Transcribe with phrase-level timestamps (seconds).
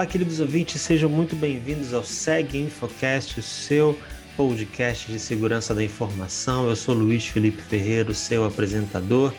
[0.00, 3.98] Olá, queridos ouvintes, sejam muito bem-vindos ao Seg Infocast, o seu
[4.34, 6.66] podcast de segurança da informação.
[6.66, 9.30] Eu sou Luiz Felipe Ferreira, seu apresentador.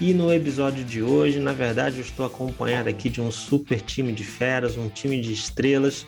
[0.00, 4.12] E no episódio de hoje, na verdade, eu estou acompanhado aqui de um super time
[4.12, 6.04] de feras, um time de estrelas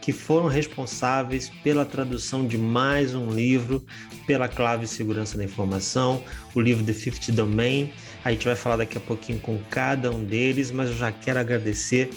[0.00, 3.80] que foram responsáveis pela tradução de mais um livro
[4.26, 7.92] pela clave Segurança da Informação, o livro The Fifth Domain.
[8.24, 11.38] A gente vai falar daqui a pouquinho com cada um deles, mas eu já quero
[11.38, 12.10] agradecer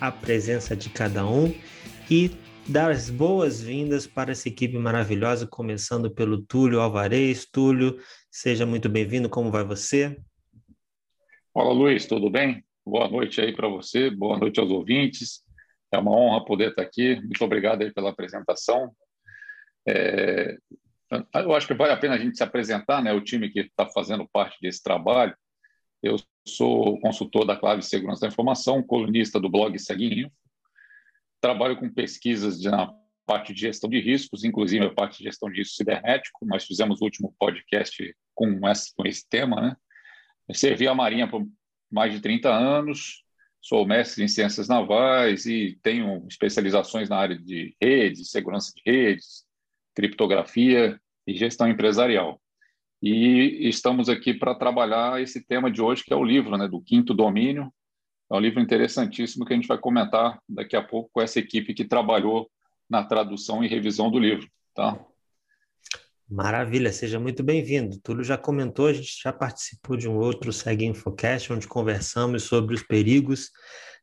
[0.00, 1.54] a presença de cada um
[2.10, 2.30] e
[2.68, 7.46] dar as boas-vindas para essa equipe maravilhosa, começando pelo Túlio Alvarez.
[7.46, 7.98] Túlio,
[8.30, 10.20] seja muito bem-vindo, como vai você?
[11.54, 12.64] Olá, Luiz, tudo bem?
[12.84, 15.42] Boa noite aí para você, boa noite aos ouvintes.
[15.90, 17.16] É uma honra poder estar aqui.
[17.16, 18.92] Muito obrigado aí pela apresentação.
[19.88, 20.56] É,
[21.34, 23.12] eu acho que vale a pena a gente se apresentar, né?
[23.12, 25.34] O time que está fazendo parte desse trabalho.
[26.02, 26.16] Eu
[26.46, 30.30] sou consultor da Clave Segurança da Informação, colunista do blog Seguinho.
[31.40, 32.92] Trabalho com pesquisas na
[33.26, 36.46] parte de gestão de riscos, inclusive a parte de gestão de risco cibernético.
[36.46, 39.76] Nós fizemos o último podcast com esse, com esse tema, né?
[40.48, 41.44] Eu servi a Marinha por
[41.90, 43.24] mais de 30 anos,
[43.60, 49.44] sou mestre em ciências navais e tenho especializações na área de redes, segurança de redes,
[49.92, 52.40] criptografia e gestão empresarial.
[53.02, 56.80] E estamos aqui para trabalhar esse tema de hoje, que é o livro, né, do
[56.80, 57.72] quinto domínio.
[58.30, 61.74] É um livro interessantíssimo que a gente vai comentar daqui a pouco com essa equipe
[61.74, 62.50] que trabalhou
[62.88, 64.98] na tradução e revisão do livro, tá?
[66.28, 68.00] Maravilha, seja muito bem-vindo.
[68.00, 72.74] Túlio já comentou, a gente já participou de um outro Segue Infocast, onde conversamos sobre
[72.74, 73.50] os perigos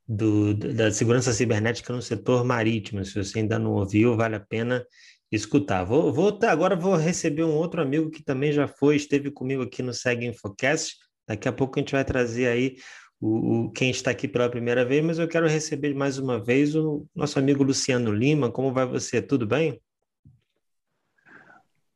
[0.08, 3.04] do, da segurança cibernética no setor marítimo.
[3.04, 4.86] Se você ainda não ouviu, vale a pena
[5.36, 5.84] escutar.
[5.84, 9.82] Vou, vou agora vou receber um outro amigo que também já foi, esteve comigo aqui
[9.82, 10.96] no Segue Infocast.
[11.28, 12.76] Daqui a pouco a gente vai trazer aí
[13.20, 16.76] o, o, quem está aqui pela primeira vez, mas eu quero receber mais uma vez
[16.76, 18.52] o nosso amigo Luciano Lima.
[18.52, 19.22] Como vai você?
[19.22, 19.82] Tudo bem?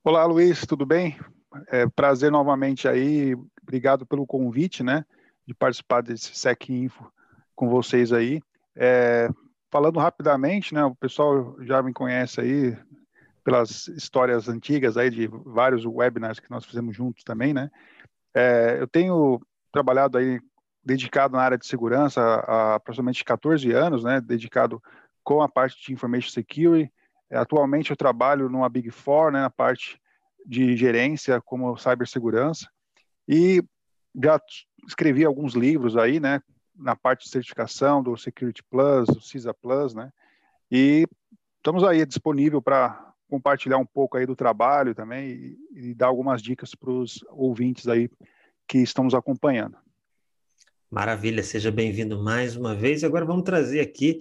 [0.03, 1.19] Olá, Luiz, tudo bem?
[1.67, 3.35] É prazer novamente aí.
[3.62, 5.03] Obrigado pelo convite, né,
[5.45, 7.12] de participar desse SEC Info
[7.53, 8.41] com vocês aí.
[8.73, 9.29] É,
[9.69, 12.78] falando rapidamente, né, o pessoal já me conhece aí,
[13.47, 17.72] pelas histórias antigas aí de vários webinars que nós fizemos juntos também, né?
[18.35, 19.40] É, eu tenho
[19.72, 20.41] trabalhado aí
[20.84, 24.19] dedicado na área de segurança há aproximadamente 14 anos, né?
[24.19, 24.84] Dedicado
[25.24, 26.91] com a parte de information security.
[27.30, 29.40] É, atualmente eu trabalho numa Big Four, né?
[29.40, 29.97] Na parte
[30.46, 32.68] de gerência como cibersegurança
[33.25, 33.63] e
[34.22, 34.41] já
[34.86, 36.41] escrevi alguns livros aí, né?
[36.75, 40.12] Na parte de certificação do Security Plus, do CISA Plus, né?
[40.69, 41.07] E
[41.59, 46.41] estamos aí disponível para compartilhar um pouco aí do trabalho também e, e dar algumas
[46.41, 48.09] dicas para os ouvintes aí
[48.67, 49.77] que estamos acompanhando.
[50.89, 53.03] Maravilha, seja bem-vindo mais uma vez.
[53.03, 54.19] Agora vamos trazer aqui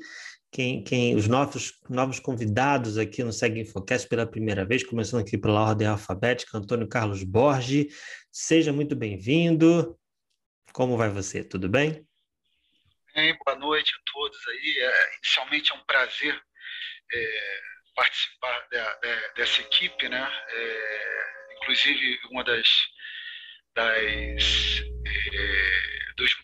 [0.50, 5.38] quem, quem os novos, novos convidados aqui no Segue Infocast pela primeira vez, começando aqui
[5.38, 7.86] pela ordem alfabética, Antônio Carlos Borges.
[8.32, 9.98] Seja muito bem-vindo.
[10.72, 11.44] Como vai você?
[11.44, 12.06] Tudo bem?
[13.14, 14.78] Bem, boa noite a todos aí.
[14.78, 16.42] É, inicialmente é um prazer
[17.14, 17.60] é,
[17.96, 18.68] participar
[19.34, 20.44] dessa equipe, né?
[20.48, 22.68] É, inclusive uma das
[23.74, 26.36] das, é, dos,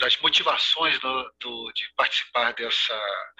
[0.00, 3.34] das motivações do, do, de participar dessa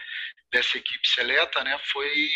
[0.53, 1.79] dessa equipe seleta, né?
[1.91, 2.29] Foi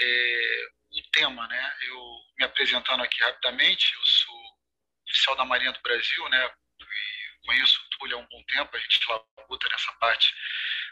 [0.00, 1.76] é, o tema, né?
[1.82, 2.00] Eu
[2.38, 4.40] me apresentando aqui rapidamente, eu sou
[5.08, 6.50] oficial da Marinha do Brasil, né?
[7.44, 10.34] conheço o Túlio há um bom tempo, a gente labuta nessa parte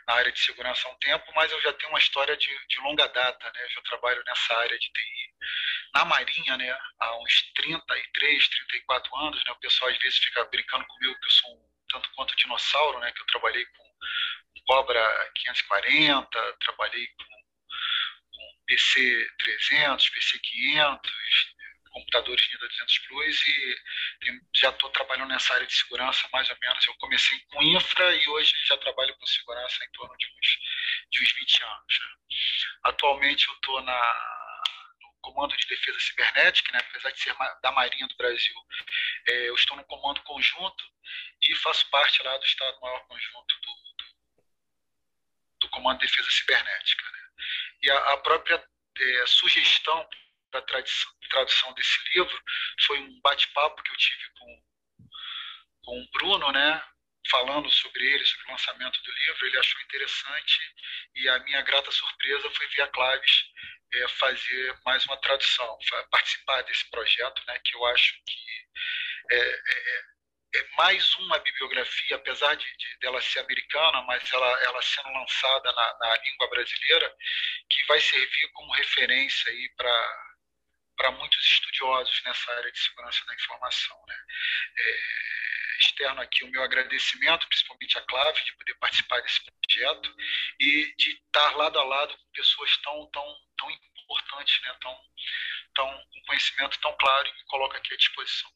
[0.07, 2.81] na área de segurança há um tempo, mas eu já tenho uma história de, de
[2.81, 3.65] longa data, né?
[3.65, 5.35] Eu já trabalho nessa área de TI
[5.95, 6.79] na Marinha, né?
[7.01, 9.53] Há uns 33, 34 anos, né?
[9.53, 13.13] O pessoal às vezes fica brincando comigo que eu sou um tanto quanto dinossauro, né?
[13.13, 13.93] Que eu trabalhei com,
[14.67, 21.13] Cobra 540, trabalhei com, com PC 300, PC 500,
[21.93, 23.83] computadores NIDA 200 Plus e
[24.55, 26.87] já estou trabalhando nessa área de segurança mais ou menos.
[26.87, 30.59] Eu comecei com infra e hoje já trabalho com segurança em torno de uns,
[31.11, 32.01] de uns 20 anos.
[32.01, 32.07] Né?
[32.85, 36.81] Atualmente eu estou no Comando de Defesa Cibernética, né?
[36.81, 38.57] apesar de ser da Marinha do Brasil,
[39.29, 40.85] é, eu estou no comando conjunto
[41.41, 44.45] e faço parte lá do Estado-Maior Conjunto do, do,
[45.61, 47.05] do, Comando de Defesa Cibernética.
[47.05, 47.19] Né?
[47.83, 48.65] E a, a própria
[48.99, 50.09] é, sugestão
[50.61, 50.85] para a
[51.31, 52.43] tradução desse livro
[52.87, 54.63] foi um bate-papo que eu tive com,
[55.85, 56.85] com o Bruno, né?
[57.31, 60.59] Falando sobre ele, sobre o lançamento do livro, ele achou interessante
[61.15, 63.45] e a minha grata surpresa foi via Claves
[63.95, 65.79] é, fazer mais uma tradução,
[66.11, 67.59] participar desse projeto, né?
[67.65, 70.03] Que eu acho que é, é,
[70.57, 75.73] é mais uma bibliografia, apesar de, de dela ser americana, mas ela, ela sendo lançada
[75.73, 77.15] na, na língua brasileira,
[77.71, 80.32] que vai servir como referência aí para
[80.97, 83.97] para muitos estudiosos nessa área de segurança da informação.
[84.07, 84.17] Né?
[84.79, 85.23] É,
[85.81, 90.15] externo aqui o meu agradecimento, principalmente a Clave, de poder participar desse projeto
[90.61, 94.77] e de estar lado a lado com pessoas tão, tão, tão importantes, né?
[94.81, 94.99] tão,
[95.75, 98.51] tão, com conhecimento tão claro e me coloca aqui à disposição.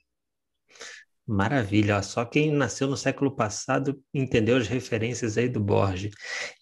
[1.28, 6.12] Maravilha, só quem nasceu no século passado entendeu as referências aí do Borges.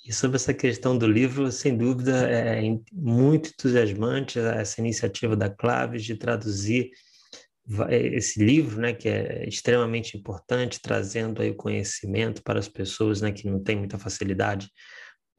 [0.06, 6.02] E sobre essa questão do livro, sem dúvida, é muito entusiasmante essa iniciativa da Claves
[6.02, 6.90] de traduzir
[7.90, 13.32] esse livro, né, que é extremamente importante, trazendo aí o conhecimento para as pessoas, né,
[13.32, 14.70] que não têm muita facilidade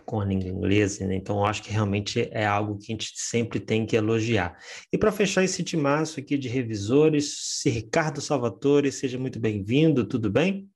[0.06, 1.16] com a língua inglesa, né?
[1.16, 4.58] Então, acho que realmente é algo que a gente sempre tem que elogiar.
[4.92, 10.70] E para fechar esse timaço aqui de revisores, Ricardo Salvatore, seja muito bem-vindo, tudo bem?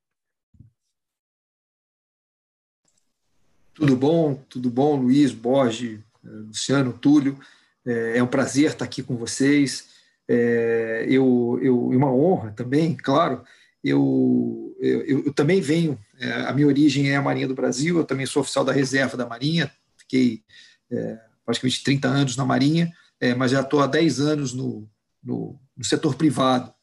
[3.73, 7.39] Tudo bom, tudo bom, Luiz, Borges, Luciano, Túlio.
[7.85, 9.89] É, é um prazer estar aqui com vocês.
[10.27, 13.43] É, eu, eu, uma honra também, claro.
[13.83, 18.03] Eu, eu, eu também venho é, a minha origem é a Marinha do Brasil, eu
[18.03, 20.43] também sou oficial da reserva da Marinha, fiquei
[20.91, 24.87] é, praticamente 30 anos na Marinha, é, mas já estou há 10 anos no,
[25.23, 26.73] no, no setor privado.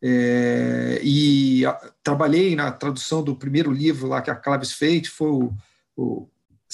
[0.00, 5.28] É, e a, trabalhei na tradução do primeiro livro lá que a Claves fez, foi
[5.28, 5.52] o,
[5.96, 6.28] o,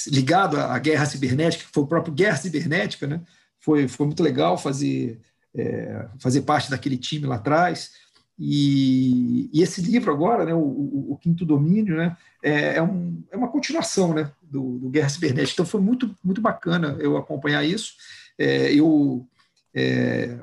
[0.08, 3.20] ligado à guerra cibernética, que foi o próprio Guerra Cibernética, né?
[3.61, 5.20] Foi, foi muito legal fazer,
[5.55, 7.93] é, fazer parte daquele time lá atrás.
[8.38, 13.22] E, e, esse livro agora, né, o, o, o Quinto Domínio, né, é, é, um,
[13.31, 15.54] é, uma continuação né, do, do, Guerra Cibernética.
[15.54, 17.92] Então foi muito, muito bacana eu acompanhar isso.
[18.36, 19.26] É, eu,
[19.72, 20.36] é,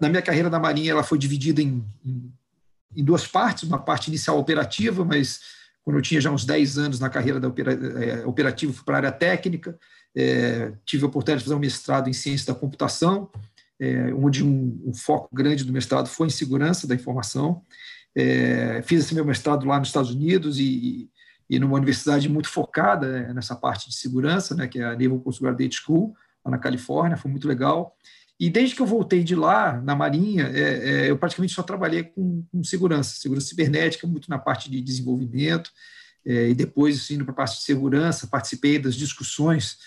[0.00, 2.32] na minha carreira na Marinha, ela foi dividida em, em,
[2.96, 5.40] em, duas partes, uma parte inicial operativa, mas
[5.82, 8.94] quando eu tinha já uns 10 anos na carreira da opera, é, operativa, fui para
[8.94, 9.76] a área técnica,
[10.14, 13.28] é, tive a oportunidade de fazer um mestrado em ciência da computação,
[13.80, 17.62] é, onde um, um, foco grande do mestrado foi em segurança da informação.
[18.14, 21.08] É, fiz esse meu mestrado lá nos Estados Unidos e,
[21.48, 25.20] e numa universidade muito focada né, nessa parte de segurança, né, que é a Naval
[25.20, 26.14] Postgraduate School,
[26.44, 27.96] lá na Califórnia, foi muito legal.
[28.40, 32.04] E desde que eu voltei de lá, na Marinha, é, é, eu praticamente só trabalhei
[32.04, 35.70] com, com, segurança, segurança cibernética, muito na parte de desenvolvimento,
[36.24, 39.78] é, e depois indo para a parte de segurança, participei das discussões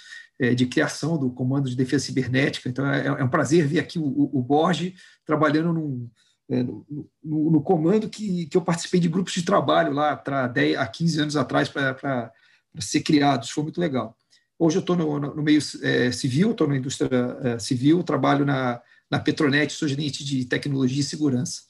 [0.50, 2.68] de criação do Comando de Defesa Cibernética.
[2.68, 4.94] Então, é, é um prazer ver aqui o, Borges
[5.26, 6.10] trabalhando num,
[6.50, 6.86] é, no,
[7.24, 10.88] no, no, comando que, que eu participei de grupos de trabalho lá há 10 a
[10.88, 12.32] 15 anos atrás para
[12.80, 13.50] ser criados.
[13.52, 14.18] Foi muito legal.
[14.58, 18.82] Hoje eu estou no, no, meio é, civil, estou na indústria é, civil, trabalho na,
[19.10, 21.62] na Petronet, sou gerente de tecnologia e segurança.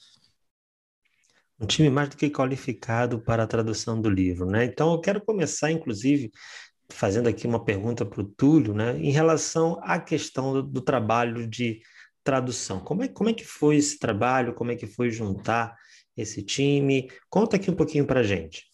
[1.58, 4.64] Um time mais do que qualificado para a tradução do livro, né?
[4.64, 6.32] Então eu quero começar, inclusive,
[6.90, 11.46] fazendo aqui uma pergunta para o Túlio, né, em relação à questão do, do, trabalho
[11.46, 11.80] de
[12.22, 12.80] tradução.
[12.80, 14.54] Como é, como é que foi esse trabalho?
[14.54, 15.76] Como é que foi juntar
[16.16, 17.10] esse time?
[17.28, 18.70] Conta aqui um pouquinho para a gente.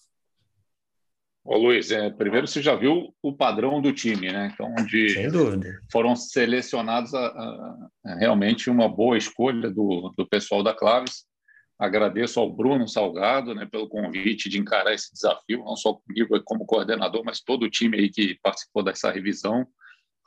[1.45, 4.51] Ô Luiz, é, primeiro você já viu o padrão do time, né?
[4.53, 5.81] Então, onde Sem dúvida.
[5.91, 11.25] foram selecionados a, a, a realmente uma boa escolha do, do pessoal da Claves.
[11.79, 16.67] Agradeço ao Bruno Salgado né, pelo convite de encarar esse desafio, não só comigo como
[16.67, 19.67] coordenador, mas todo o time aí que participou dessa revisão.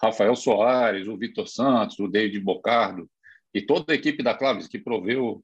[0.01, 3.09] Rafael Soares, o Vitor Santos, o David Bocardo
[3.53, 5.43] e toda a equipe da Claves que proveu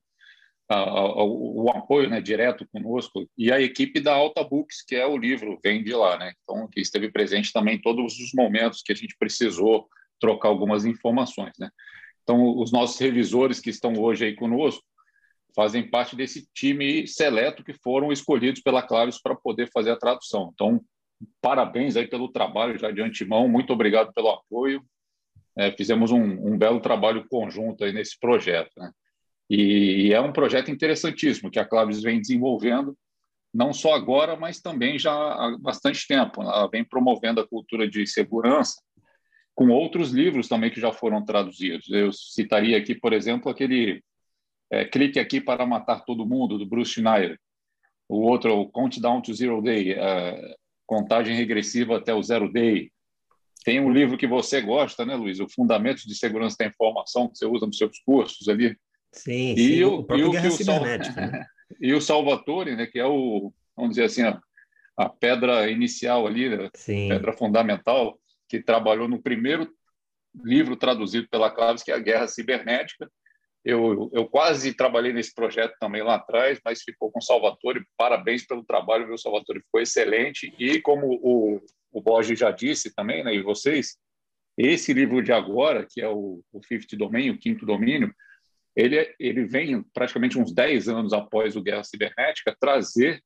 [0.69, 5.57] o apoio né, direto conosco e a equipe da Alta Books, que é o livro,
[5.63, 6.33] vem de lá, né?
[6.43, 9.87] Então, que esteve presente também em todos os momentos que a gente precisou
[10.19, 11.69] trocar algumas informações, né?
[12.21, 14.83] Então, os nossos revisores que estão hoje aí conosco,
[15.57, 20.51] fazem parte desse time seleto que foram escolhidos pela Claves para poder fazer a tradução.
[20.53, 20.79] Então,
[21.41, 24.85] parabéns aí pelo trabalho já de antemão, muito obrigado pelo apoio.
[25.57, 28.69] É, fizemos um, um, belo trabalho conjunto aí nesse projeto.
[28.77, 28.91] Né?
[29.49, 32.95] E, e, é um projeto interessantíssimo que a Claves vem desenvolvendo,
[33.51, 36.43] não só agora, mas também já há bastante tempo.
[36.43, 38.75] Ela vem promovendo a cultura de segurança
[39.55, 41.89] com outros livros também que já foram traduzidos.
[41.89, 44.03] Eu citaria aqui, por exemplo, aquele
[44.71, 47.39] é, Clique aqui para matar todo mundo, do Bruce Schneider.
[48.07, 50.55] O outro, o Countdown to Zero Day, é,
[50.85, 52.91] contagem regressiva até o Zero Day.
[53.63, 55.39] Tem um livro que você gosta, né, Luiz?
[55.39, 58.77] O Fundamentos de Segurança da Informação, que você usa nos seus cursos ali.
[59.11, 60.81] Sim, e sim, o, o, e o, o Sal...
[60.83, 60.97] né?
[61.81, 64.39] e o Salvatore, né, que é o, vamos dizer assim, a,
[64.97, 66.69] a pedra inicial ali, né?
[66.85, 69.69] pedra fundamental, que trabalhou no primeiro
[70.43, 73.09] livro traduzido pela Claves, que é a Guerra Cibernética,
[73.63, 77.85] Eu, eu quase trabalhei nesse projeto também lá atrás, mas ficou com o Salvatore.
[77.97, 79.61] Parabéns pelo trabalho, viu, Salvatore?
[79.61, 80.53] Ficou excelente.
[80.57, 81.61] E como o,
[81.91, 83.97] o Borges já disse também, né, e vocês,
[84.57, 88.13] esse livro de agora, que é o, o Fifth Domain, o quinto domínio,
[88.75, 93.21] ele, ele vem praticamente uns 10 anos após o Guerra Cibernética trazer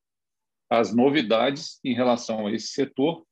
[0.70, 3.26] as novidades em relação a esse setor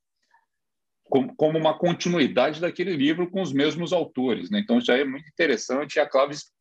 [1.05, 4.49] como, como uma continuidade daquele livro com os mesmos autores.
[4.49, 4.59] Né?
[4.59, 6.51] Então, já é muito interessante e a Claves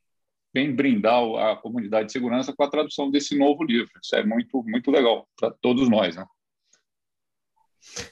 [0.53, 3.91] vem brindar a comunidade de segurança com a tradução desse novo livro.
[4.03, 6.17] Isso é muito, muito legal para todos nós.
[6.17, 6.25] Né?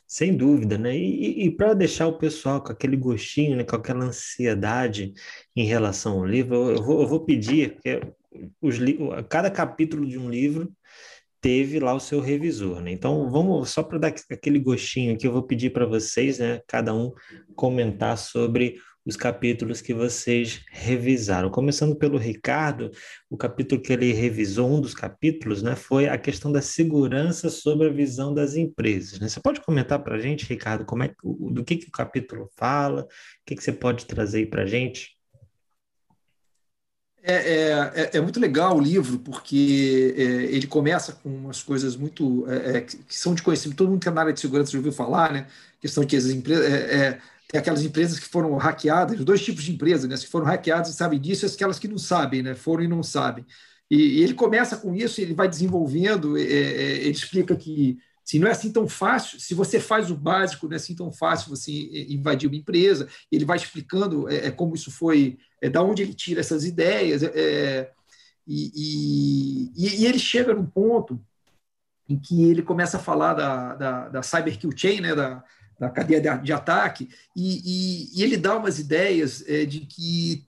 [0.06, 0.96] Sem dúvida, né?
[0.96, 5.12] E, e para deixar o pessoal com aquele gostinho, né, com aquela ansiedade
[5.54, 8.00] em relação ao livro, eu vou, eu vou pedir que
[8.60, 8.76] os,
[9.28, 10.72] cada capítulo de um livro
[11.40, 12.90] teve lá o seu revisor, né?
[12.90, 16.94] Então, vamos só para dar aquele gostinho aqui, eu vou pedir para vocês, né, cada
[16.94, 17.12] um
[17.54, 21.48] comentar sobre os capítulos que vocês revisaram.
[21.48, 22.90] Começando pelo Ricardo,
[23.30, 27.86] o capítulo que ele revisou, um dos capítulos, né, foi a questão da segurança sobre
[27.86, 29.20] a visão das empresas.
[29.20, 29.28] Né?
[29.28, 33.02] Você pode comentar para a gente, Ricardo, como é, do que, que o capítulo fala,
[33.02, 33.06] o
[33.46, 35.14] que, que você pode trazer para a gente?
[37.28, 41.96] É, é, é, é, muito legal o livro, porque é, ele começa com umas coisas
[41.96, 42.44] muito.
[42.48, 44.78] É, é, que são de conhecimento, todo mundo que é na área de segurança já
[44.78, 45.48] ouviu falar, né?
[45.80, 46.64] Questão de que as empresas
[47.48, 50.94] tem aquelas empresas que foram hackeadas, dois tipos de empresas, né, que foram hackeadas e
[50.94, 53.44] sabem disso, e aquelas que não sabem, né, foram e não sabem.
[53.90, 58.40] E, e ele começa com isso, ele vai desenvolvendo, é, é, ele explica que se
[58.40, 61.50] não é assim tão fácil, se você faz o básico, não é assim tão fácil
[61.50, 61.70] você
[62.08, 66.12] invadir uma empresa, ele vai explicando é, é como isso foi, é, da onde ele
[66.12, 67.92] tira essas ideias, é, é
[68.48, 71.20] e, e, e, ele chega num ponto
[72.08, 75.42] em que ele começa a falar da, da, da Cyber Kill Chain, né, da,
[75.78, 80.46] da cadeia de, ataque, e, e, e, ele dá umas ideias é, de que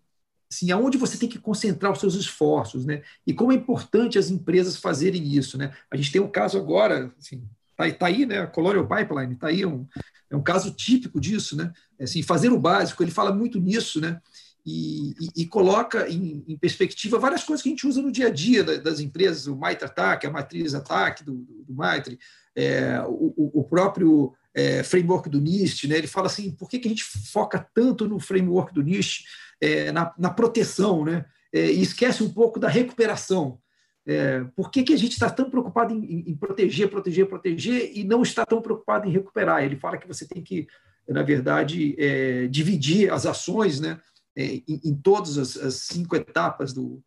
[0.51, 3.03] assim, aonde você tem que concentrar os seus esforços, né?
[3.27, 5.73] E como é importante as empresas fazerem isso, né?
[5.91, 8.41] A gente tem um caso agora, assim, tá, tá aí, né?
[8.41, 9.87] A Colonial Pipeline, tá aí um,
[10.31, 11.71] é um caso típico disso, né?
[11.99, 14.21] É, assim, fazer o básico, ele fala muito nisso, né?
[14.65, 18.27] E, e, e coloca em, em, perspectiva várias coisas que a gente usa no dia
[18.27, 22.19] a dia das empresas, o Mitre Attack, a matriz Attack do, do, do Mitre,
[22.55, 25.97] é, o, o, próprio é, framework do NIST, né?
[25.97, 29.25] ele fala assim, por que, que a gente foca tanto no framework do NIST,
[29.61, 31.25] é, na, na, proteção, né?
[31.53, 33.61] É, e esquece um pouco da recuperação?
[34.05, 38.03] É, por que, que a gente está tão preocupado em, em, proteger, proteger, proteger e
[38.03, 39.63] não está tão preocupado em recuperar?
[39.63, 40.67] Ele fala que você tem que,
[41.09, 44.01] na verdade, é, dividir as ações né,
[44.37, 47.01] é, em, em todas as, as cinco etapas do,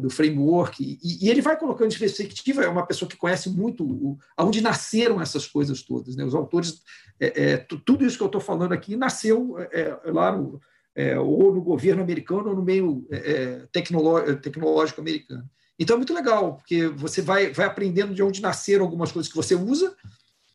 [0.00, 3.84] do framework, e, e, ele vai colocando em perspectiva, é uma pessoa que conhece muito
[3.84, 6.16] o, aonde nasceram essas coisas todas.
[6.16, 6.24] Né?
[6.24, 6.82] Os autores,
[7.20, 10.60] é, é, tudo isso que eu estou falando aqui nasceu é, é, lá no,
[11.24, 13.06] ou no governo americano ou no meio
[13.70, 15.48] tecnológico americano.
[15.78, 19.36] Então é muito legal, porque você vai, vai aprendendo de onde nasceram algumas coisas que
[19.36, 19.94] você usa,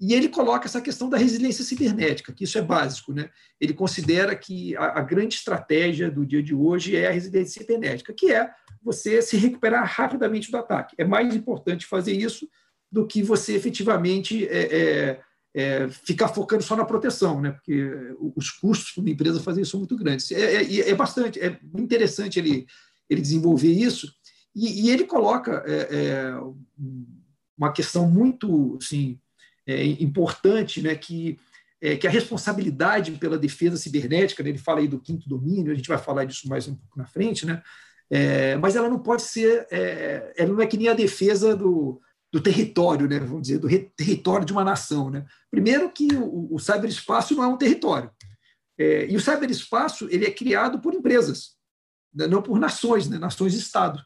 [0.01, 3.13] e ele coloca essa questão da resiliência cibernética, que isso é básico.
[3.13, 3.29] Né?
[3.59, 8.11] Ele considera que a, a grande estratégia do dia de hoje é a resiliência cibernética,
[8.11, 8.49] que é
[8.81, 10.95] você se recuperar rapidamente do ataque.
[10.97, 12.49] É mais importante fazer isso
[12.91, 15.21] do que você efetivamente é, é,
[15.53, 17.51] é, ficar focando só na proteção, né?
[17.51, 17.93] porque
[18.35, 20.31] os custos para uma empresa fazer isso são muito grandes.
[20.31, 22.65] É, é, é bastante, é interessante ele,
[23.07, 24.11] ele desenvolver isso,
[24.55, 26.33] e, e ele coloca é,
[27.55, 29.19] uma questão muito assim,
[29.67, 30.95] importante, né?
[30.95, 31.39] que,
[31.99, 34.49] que a responsabilidade pela defesa cibernética, né?
[34.49, 37.05] ele fala aí do quinto domínio, a gente vai falar disso mais um pouco na
[37.05, 37.61] frente, né?
[38.13, 42.01] É, mas ela não pode ser, é, ela não é que nem a defesa do,
[42.29, 45.09] do território, né, vamos dizer, do território de uma nação.
[45.09, 45.25] Né?
[45.49, 48.11] Primeiro que o, o cyberespaço não é um território.
[48.77, 51.51] É, e o cyberespaço ele é criado por empresas,
[52.13, 54.03] né, não por nações, né, nações-estado.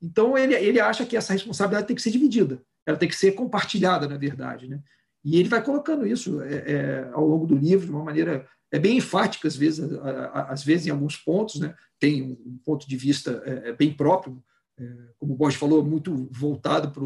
[0.00, 3.32] Então ele, ele acha que essa responsabilidade tem que ser dividida, ela tem que ser
[3.32, 4.68] compartilhada, na verdade.
[4.68, 4.80] Né?
[5.24, 8.78] E ele vai colocando isso é, é, ao longo do livro de uma maneira é
[8.78, 9.86] bem enfática, às vezes,
[10.32, 11.74] às vezes em alguns pontos, né?
[12.00, 14.42] tem um ponto de vista é, é, bem próprio,
[14.80, 14.84] é,
[15.18, 17.04] como o Bosch falou, muito voltado para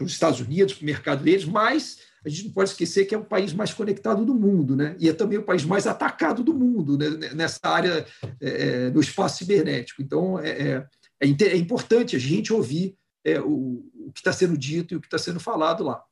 [0.00, 3.18] os Estados Unidos, para o mercado deles, mas a gente não pode esquecer que é
[3.18, 4.96] o país mais conectado do mundo, né?
[5.00, 7.10] e é também o país mais atacado do mundo né?
[7.34, 8.06] nessa área
[8.40, 10.00] é, do espaço cibernético.
[10.00, 10.86] Então, é,
[11.20, 12.96] é, é importante a gente ouvir
[13.40, 16.02] o, o que está sendo dito e o que está sendo falado lá.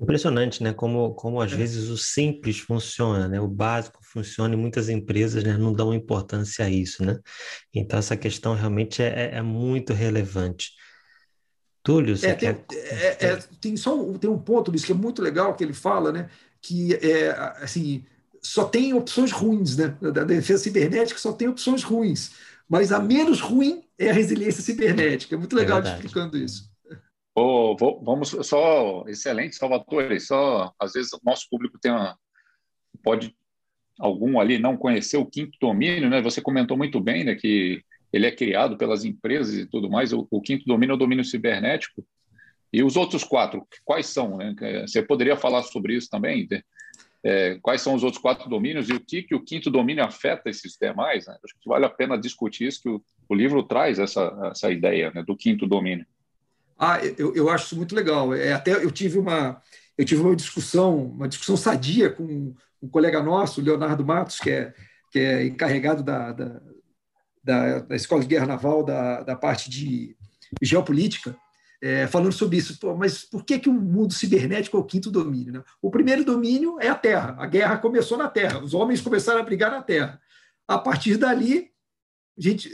[0.00, 0.72] Impressionante, né?
[0.72, 1.56] Como, como às é.
[1.56, 3.40] vezes o simples funciona, né?
[3.40, 7.18] O básico funciona e muitas empresas né, não dão importância a isso, né?
[7.72, 10.72] Então essa questão realmente é, é, é muito relevante.
[11.82, 12.66] Túlio, você é, tem, quer...
[12.72, 16.10] É, é, tem só tem um ponto, Luiz, que é muito legal que ele fala,
[16.10, 16.28] né?
[16.60, 17.30] Que é
[17.62, 18.04] assim
[18.42, 19.96] só tem opções ruins, né?
[20.00, 22.32] Da defesa cibernética só tem opções ruins.
[22.68, 25.34] Mas a menos ruim é a resiliência cibernética.
[25.34, 26.72] É muito legal é explicando isso.
[27.36, 30.20] Oh, vamos só, excelente, Salvatore.
[30.20, 32.16] Só às vezes o nosso público tem uma,
[33.02, 33.34] pode
[33.98, 36.20] algum ali não conhecer o quinto domínio, né?
[36.22, 40.12] Você comentou muito bem, né, que ele é criado pelas empresas e tudo mais.
[40.12, 42.04] O, o quinto domínio é o domínio cibernético.
[42.72, 44.36] E os outros quatro, quais são?
[44.36, 44.54] Né?
[44.86, 46.48] Você poderia falar sobre isso também?
[47.24, 50.50] É, quais são os outros quatro domínios e o que, que o quinto domínio afeta
[50.50, 51.26] esses demais?
[51.26, 51.34] Né?
[51.42, 55.10] Acho que vale a pena discutir isso, que o, o livro traz essa, essa ideia
[55.14, 56.04] né, do quinto domínio.
[56.78, 58.34] Ah, eu, eu acho isso muito legal.
[58.34, 59.62] É, até eu tive uma
[59.96, 64.74] eu tive uma discussão, uma discussão sadia com um colega nosso, Leonardo Matos, que é,
[65.10, 66.60] que é encarregado da, da,
[67.42, 70.16] da, da Escola de Guerra Naval, da, da parte de
[70.60, 71.36] geopolítica,
[71.84, 72.78] é, falando sobre isso.
[72.80, 75.52] Pô, mas por que, que o mundo cibernético é o quinto domínio?
[75.52, 75.62] Né?
[75.82, 77.36] O primeiro domínio é a Terra.
[77.38, 78.64] A guerra começou na Terra.
[78.64, 80.18] Os homens começaram a brigar na Terra.
[80.66, 81.70] A partir dali,
[82.38, 82.70] a gente,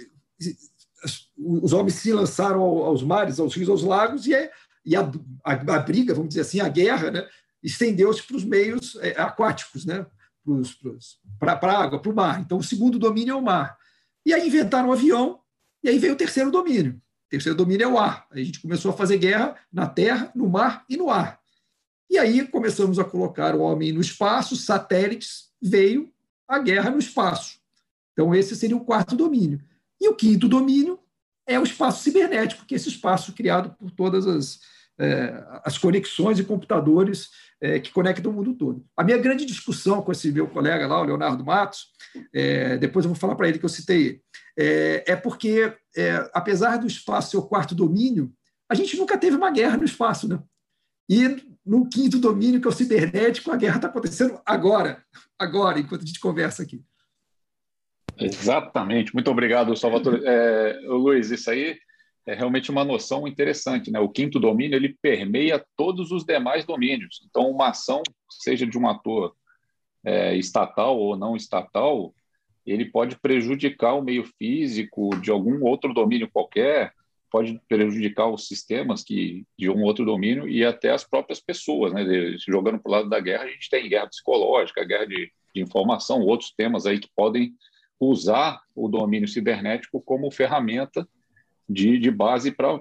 [1.36, 4.48] os homens se lançaram aos mares, aos rios, aos lagos, e, é,
[4.86, 5.00] e a,
[5.44, 7.26] a, a, briga, vamos dizer assim, a guerra, né,
[7.60, 10.06] estendeu-se para os meios é, aquáticos, né,
[11.36, 12.40] para a água, para o mar.
[12.40, 13.76] Então, o segundo domínio é o mar.
[14.24, 15.40] E aí inventaram o avião,
[15.82, 17.02] e aí veio o terceiro domínio.
[17.30, 18.26] Terceiro domínio é o ar.
[18.30, 21.40] A gente começou a fazer guerra na terra, no mar e no ar.
[22.10, 26.12] E aí começamos a colocar o homem no espaço, satélites, veio
[26.48, 27.60] a guerra no espaço.
[28.12, 29.62] Então, esse seria o quarto domínio.
[30.00, 30.98] E o quinto domínio
[31.46, 34.60] é o espaço cibernético, que é esse espaço criado por todas as,
[35.00, 37.30] é, as conexões e computadores
[37.60, 38.84] é, que conectam o mundo todo.
[38.96, 41.86] A minha grande discussão com esse meu colega lá, o Leonardo Matos,
[42.32, 44.20] é, depois eu vou falar para ele que eu citei,
[44.58, 48.32] é, é porque, é, apesar do espaço ser o quarto domínio,
[48.68, 50.28] a gente nunca teve uma guerra no espaço.
[50.28, 50.38] Né?
[51.08, 55.02] E no quinto domínio, que é o cibernético, a guerra está acontecendo agora,
[55.38, 56.82] agora, enquanto a gente conversa aqui.
[58.18, 59.14] Exatamente.
[59.14, 60.20] Muito obrigado, Salvador.
[60.24, 61.78] É, Luiz, isso aí
[62.26, 63.90] é realmente uma noção interessante.
[63.90, 63.98] Né?
[63.98, 67.26] O quinto domínio ele permeia todos os demais domínios.
[67.28, 69.34] Então, uma ação, seja de um ator
[70.04, 72.14] é, estatal ou não estatal,
[72.66, 76.92] ele pode prejudicar o meio físico de algum outro domínio qualquer,
[77.30, 82.04] pode prejudicar os sistemas que de um outro domínio e até as próprias pessoas, né?
[82.46, 86.20] Jogando para o lado da guerra, a gente tem guerra psicológica, guerra de, de informação,
[86.20, 87.54] outros temas aí que podem
[87.98, 91.06] usar o domínio cibernético como ferramenta
[91.70, 92.74] de, de base para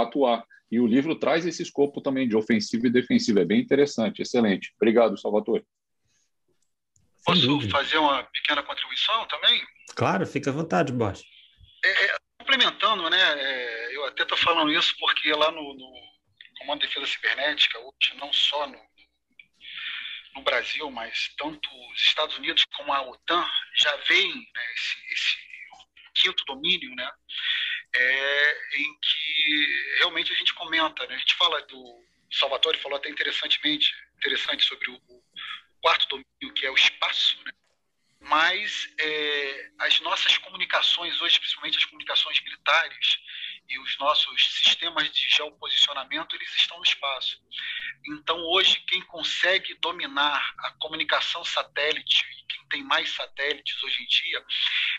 [0.00, 0.44] atuar.
[0.72, 3.40] E o livro traz esse escopo também de ofensiva e defensiva.
[3.40, 4.72] É bem interessante, excelente.
[4.76, 5.64] Obrigado, Salvatore.
[7.24, 9.62] Posso fazer uma pequena contribuição também?
[9.94, 11.22] Claro, fica à vontade, Bosch.
[11.84, 13.18] É, é, complementando, né?
[13.18, 15.92] É, eu até estou falando isso porque lá no, no
[16.58, 18.78] Comando de Defesa Cibernética, hoje, não só no,
[20.34, 25.36] no Brasil, mas tanto os Estados Unidos como a OTAN já veem né, esse, esse,
[26.14, 27.10] quinto domínio, né,
[27.94, 33.08] é, em que realmente a gente comenta, né, a gente fala do Salvatore falou até
[33.08, 35.22] interessantemente interessante sobre o, o
[35.80, 37.52] quarto domínio que é o espaço, né,
[38.20, 43.18] mas é, as nossas comunicações hoje, principalmente as comunicações militares
[43.68, 47.40] e os nossos sistemas de geoposicionamento, eles estão no espaço.
[48.06, 54.06] Então, hoje, quem consegue dominar a comunicação satélite, e quem tem mais satélites hoje em
[54.06, 54.44] dia,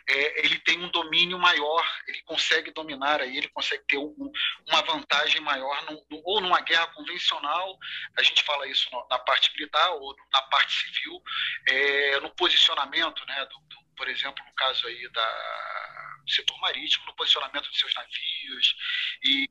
[0.10, 4.32] é, ele tem um domínio maior, ele consegue dominar aí, ele consegue ter um,
[4.67, 7.78] uma vantagem maior, no, no, ou numa guerra convencional,
[8.17, 11.21] a gente fala isso na parte militar, ou na parte civil,
[11.67, 17.16] é, no posicionamento, né, do, do, por exemplo, no caso aí da setor marítimo, no
[17.16, 18.76] posicionamento de seus navios
[19.24, 19.50] e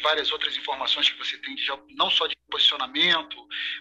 [0.00, 3.36] várias outras informações que você tem, de, não só de posicionamento,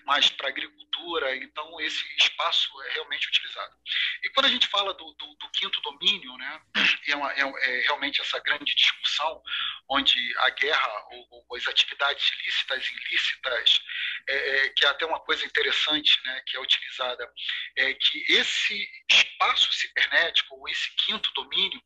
[0.06, 1.36] mas para agricultura.
[1.36, 3.76] Então, esse espaço é realmente utilizado.
[4.24, 6.62] E quando a gente fala do, do, do quinto domínio, né,
[7.08, 9.42] é, uma, é, é, realmente essa grande discussão,
[9.90, 13.82] onde a guerra ou, ou as atividades ilícitas e ilícitas,
[14.30, 17.32] é, é, que é até uma coisa interessante né, que é utilizada,
[17.78, 21.82] é que esse espaço cibernético, ou esse quinto domínio,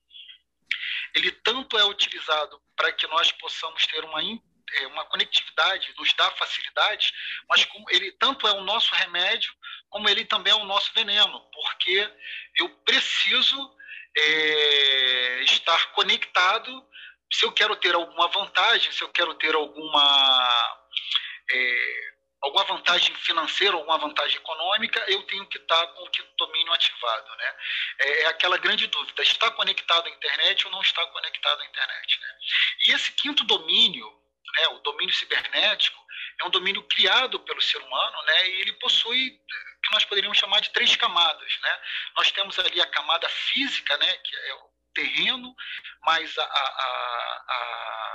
[1.17, 4.21] ele tanto é utilizado para que nós possamos ter uma
[4.73, 7.13] é, uma conectividade, nos dá facilidade,
[7.49, 9.53] mas como ele tanto é o nosso remédio,
[9.89, 12.13] como ele também é o nosso veneno, porque
[12.58, 13.75] eu preciso
[14.15, 16.86] é, estar conectado.
[17.32, 20.77] Se eu quero ter alguma vantagem, se eu quero ter alguma
[21.49, 26.73] é, alguma vantagem financeira, alguma vantagem econômica, eu tenho que estar com o quinto domínio
[26.73, 27.36] ativado.
[27.36, 27.56] Né?
[28.00, 32.19] É, é aquela grande dúvida: está conectado à internet ou não está conectado à internet?
[32.19, 32.28] Né?
[32.88, 34.08] E esse quinto domínio,
[34.58, 35.97] né, o domínio cibernético,
[36.39, 39.32] é um domínio criado pelo ser humano né, e ele possui
[39.84, 41.60] que nós poderíamos chamar de três camadas.
[41.62, 41.80] Né?
[42.15, 45.56] Nós temos ali a camada física, né, que é o terreno,
[46.04, 48.07] mais a, a, a,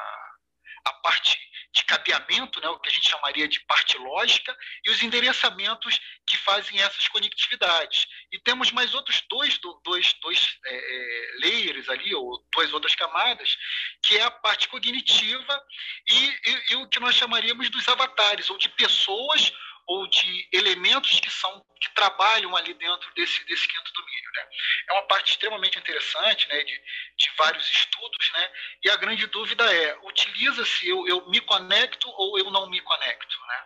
[0.85, 1.39] a parte
[1.75, 6.37] de cabeamento, né, o que a gente chamaria de parte lógica, e os endereçamentos que
[6.37, 8.07] fazem essas conectividades.
[8.31, 13.57] E temos mais outros dois, dois, dois é, é, layers ali, ou duas outras camadas,
[14.03, 15.63] que é a parte cognitiva
[16.11, 19.53] e, e, e o que nós chamaríamos dos avatares, ou de pessoas
[19.87, 24.31] ou de elementos que são que trabalham ali dentro desse, desse quinto domínio.
[24.35, 24.49] Né?
[24.89, 26.81] É uma parte extremamente interessante né, de,
[27.17, 28.53] de vários estudos, né?
[28.85, 33.37] e a grande dúvida é, utiliza-se eu, eu me conecto ou eu não me conecto?
[33.49, 33.65] Né?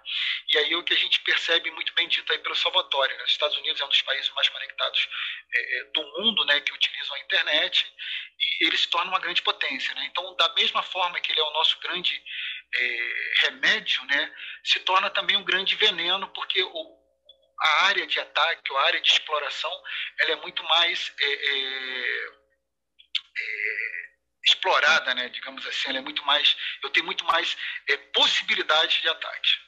[0.55, 3.15] E aí é o que a gente percebe muito bem dito aí pelo Salvatore.
[3.15, 3.25] Né?
[3.25, 5.09] Os Estados Unidos é um dos países mais conectados
[5.55, 7.87] é, é do mundo né, que utilizam a internet,
[8.39, 9.95] e ele se torna uma grande potência.
[9.95, 10.07] Né?
[10.07, 12.23] Então, da mesma forma que ele é o nosso grande
[12.75, 14.33] é, remédio, né,
[14.65, 16.97] se torna também um grande veneno, porque o,
[17.61, 19.71] a área de ataque, a área de exploração,
[20.19, 22.27] ela é muito mais é, é,
[23.39, 23.87] é,
[24.45, 27.57] explorada, né, digamos assim, ela é muito mais, eu tenho muito mais
[27.89, 29.67] é, possibilidades de ataque.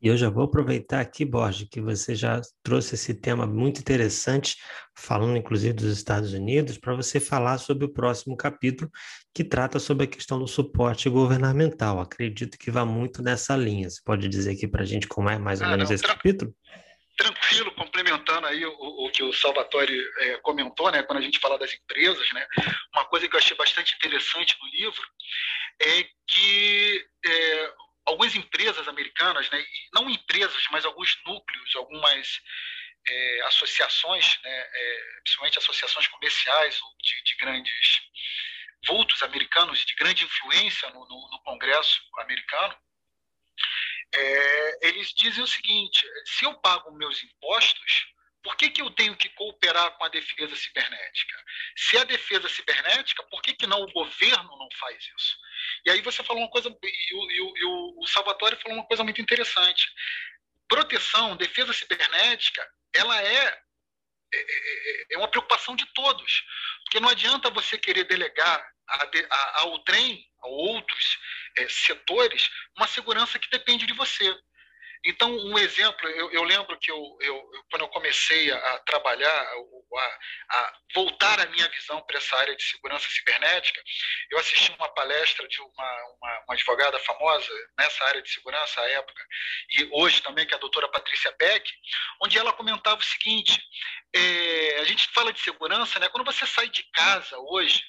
[0.00, 4.56] E eu já vou aproveitar aqui, Borges, que você já trouxe esse tema muito interessante,
[4.96, 8.90] falando inclusive dos Estados Unidos, para você falar sobre o próximo capítulo,
[9.34, 12.00] que trata sobre a questão do suporte governamental.
[12.00, 13.90] Acredito que vá muito nessa linha.
[13.90, 16.04] Você pode dizer aqui para a gente como é mais ou ah, menos não, esse
[16.04, 16.54] capítulo?
[17.16, 21.58] Tranquilo, complementando aí o, o que o Salvatore é, comentou, né, quando a gente fala
[21.58, 22.46] das empresas, né,
[22.94, 25.02] uma coisa que eu achei bastante interessante no livro
[25.80, 27.72] é que é,
[28.06, 29.62] algumas empresas americanas, né,
[29.94, 32.40] não empresas, mas alguns núcleos, algumas
[33.08, 38.02] é, associações, né, é, principalmente associações comerciais ou de, de, grandes
[38.86, 42.76] vultos americanos, de grande influência no, no, no Congresso americano,
[44.14, 48.06] é, eles dizem o seguinte: se eu pago meus impostos,
[48.46, 51.44] por que, que eu tenho que cooperar com a defesa cibernética?
[51.76, 55.36] Se é a defesa cibernética, por que, que não o governo não faz isso?
[55.84, 57.64] E aí você falou uma coisa, e o, e o, e
[57.98, 59.88] o Salvatore falou uma coisa muito interessante.
[60.68, 62.64] Proteção, defesa cibernética,
[62.96, 63.62] ela é,
[64.34, 66.44] é, é, é uma preocupação de todos.
[66.84, 68.64] Porque não adianta você querer delegar
[69.54, 71.18] ao trem, a outros
[71.56, 74.36] é, setores, uma segurança que depende de você.
[75.06, 80.18] Então, um exemplo, eu, eu lembro que eu, eu, quando eu comecei a trabalhar, a,
[80.50, 83.80] a voltar a minha visão para essa área de segurança cibernética,
[84.30, 88.90] eu assisti uma palestra de uma, uma, uma, advogada famosa nessa área de segurança à
[88.90, 89.24] época,
[89.70, 91.70] e hoje também, que é a doutora Patrícia Beck,
[92.20, 93.62] onde ela comentava o seguinte:
[94.12, 96.08] é, a gente fala de segurança, né?
[96.08, 97.84] Quando você sai de casa hoje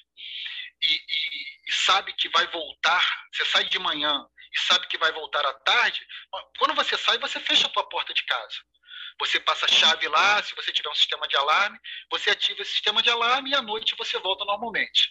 [0.80, 5.12] e, e, e sabe que vai voltar, você sai de manhã e sabe que vai
[5.12, 6.06] voltar à tarde,
[6.58, 8.56] quando você sai, você fecha a tua porta de casa.
[9.20, 11.78] Você passa a chave lá, se você tiver um sistema de alarme,
[12.10, 15.10] você ativa esse sistema de alarme e à noite você volta normalmente.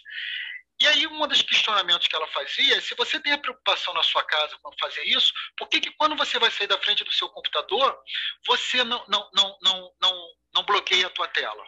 [0.80, 4.02] E aí, um dos questionamentos que ela fazia é: se você tem a preocupação na
[4.02, 7.12] sua casa com fazer isso, por que, que quando você vai sair da frente do
[7.12, 7.98] seu computador,
[8.46, 11.64] você não, não, não, não, não, não bloqueia a tua tela?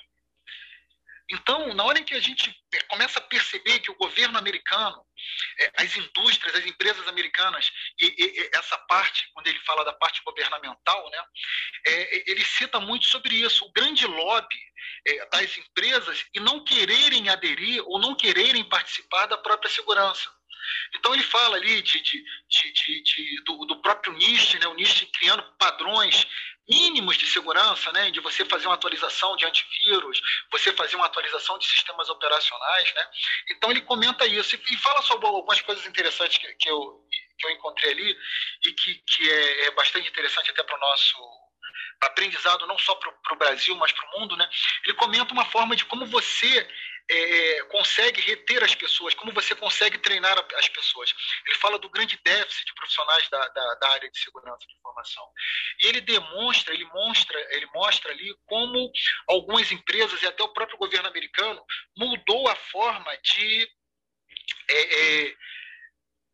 [1.30, 2.54] Então, na hora em que a gente
[2.88, 5.00] começa a perceber que o governo americano,
[5.60, 10.22] é, as indústrias, as empresas americanas, e, e essa parte, quando ele fala da parte
[10.24, 11.24] governamental, né,
[11.86, 14.60] é, ele cita muito sobre isso, o grande lobby
[15.06, 20.30] é, das empresas e não quererem aderir ou não quererem participar da própria segurança.
[20.94, 25.06] Então ele fala ali de, de, de, de do, do, próprio NIST, né, o NIST
[25.06, 26.26] criando padrões
[26.68, 30.20] mínimos de segurança, né, de você fazer uma atualização de antivírus,
[30.50, 33.08] você fazer uma atualização de sistemas operacionais, né.
[33.50, 37.06] Então ele comenta isso e, fala sobre algumas coisas interessantes que, que, eu,
[37.38, 38.16] que eu encontrei ali
[38.64, 41.16] e que, que é, é bastante interessante até para o nosso
[42.00, 44.48] aprendizado não só para o Brasil, mas para o mundo, né?
[44.84, 46.68] Ele comenta uma forma de como você
[47.10, 51.12] é, consegue reter as pessoas, como você consegue treinar as pessoas.
[51.44, 55.26] Ele fala do grande déficit de profissionais da, da, da, área de segurança de informação.
[55.80, 58.90] E ele demonstra, ele mostra, ele mostra ali como
[59.26, 61.64] algumas empresas e até o próprio governo americano
[61.96, 63.68] mudou a forma de
[64.68, 65.34] é, é,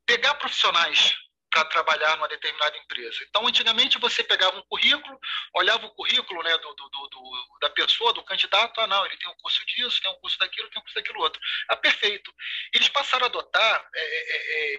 [0.04, 1.14] pegar profissionais
[1.57, 3.25] para trabalhar numa determinada empresa.
[3.29, 5.19] Então, antigamente você pegava um currículo,
[5.55, 9.31] olhava o currículo né, do, do, do, da pessoa, do candidato, ah, não, ele tem
[9.31, 11.40] um curso disso, tem um curso daquilo, tem um curso daquilo outro.
[11.69, 12.31] Ah, perfeito.
[12.75, 14.77] Eles passaram a adotar, é, é, é,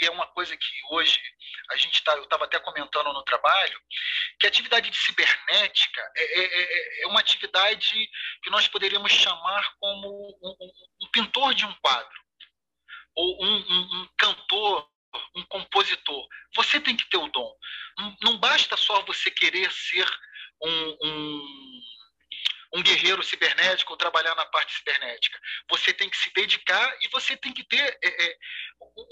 [0.00, 1.20] e é uma coisa que hoje
[1.70, 3.78] a gente está, eu estava até comentando no trabalho,
[4.40, 8.08] que a atividade de cibernética é, é, é, é uma atividade
[8.42, 10.08] que nós poderíamos chamar como
[10.42, 12.24] um, um, um pintor de um quadro,
[13.14, 14.88] ou um, um cantor
[15.34, 16.26] um compositor.
[16.54, 17.52] Você tem que ter o dom.
[18.22, 20.06] Não, basta só você querer ser
[20.62, 21.82] um, um,
[22.74, 25.38] um guerreiro cibernético ou trabalhar na parte cibernética.
[25.70, 28.36] Você tem que se dedicar e você tem que ter é, é,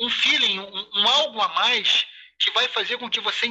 [0.01, 2.07] um feeling, um, um algo a mais
[2.39, 3.47] que vai fazer com que você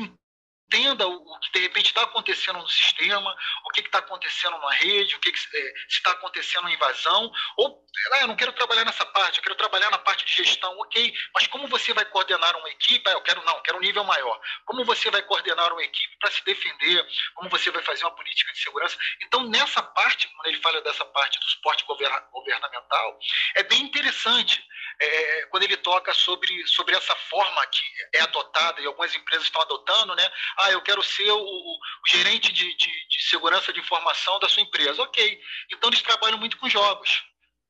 [0.74, 5.16] entenda o, que de repente está acontecendo no sistema, o que está acontecendo na rede,
[5.16, 7.84] o que, que é, está acontecendo em invasão, ou
[8.14, 11.14] ah, eu não quero trabalhar nessa parte, eu quero trabalhar na parte de gestão, ok,
[11.36, 13.08] mas como você vai coordenar uma equipe?
[13.08, 14.40] Ah, eu quero não, eu quero um nível maior.
[14.66, 17.08] Como você vai coordenar uma equipe para se defender?
[17.36, 18.98] Como você vai fazer uma política de segurança?
[19.22, 23.20] Então, nessa parte, quando ele fala dessa parte do suporte governamental,
[23.56, 24.66] é bem interessante
[25.00, 27.84] é, quando ele toca sobre, sobre essa forma que
[28.14, 30.32] é adotada e algumas empresas estão adotando, né?
[30.64, 34.64] Ah, eu quero ser o, o gerente de, de, de, segurança de informação da sua
[34.64, 35.02] empresa.
[35.02, 35.42] Ok.
[35.72, 37.24] Então eles trabalham muito com jogos.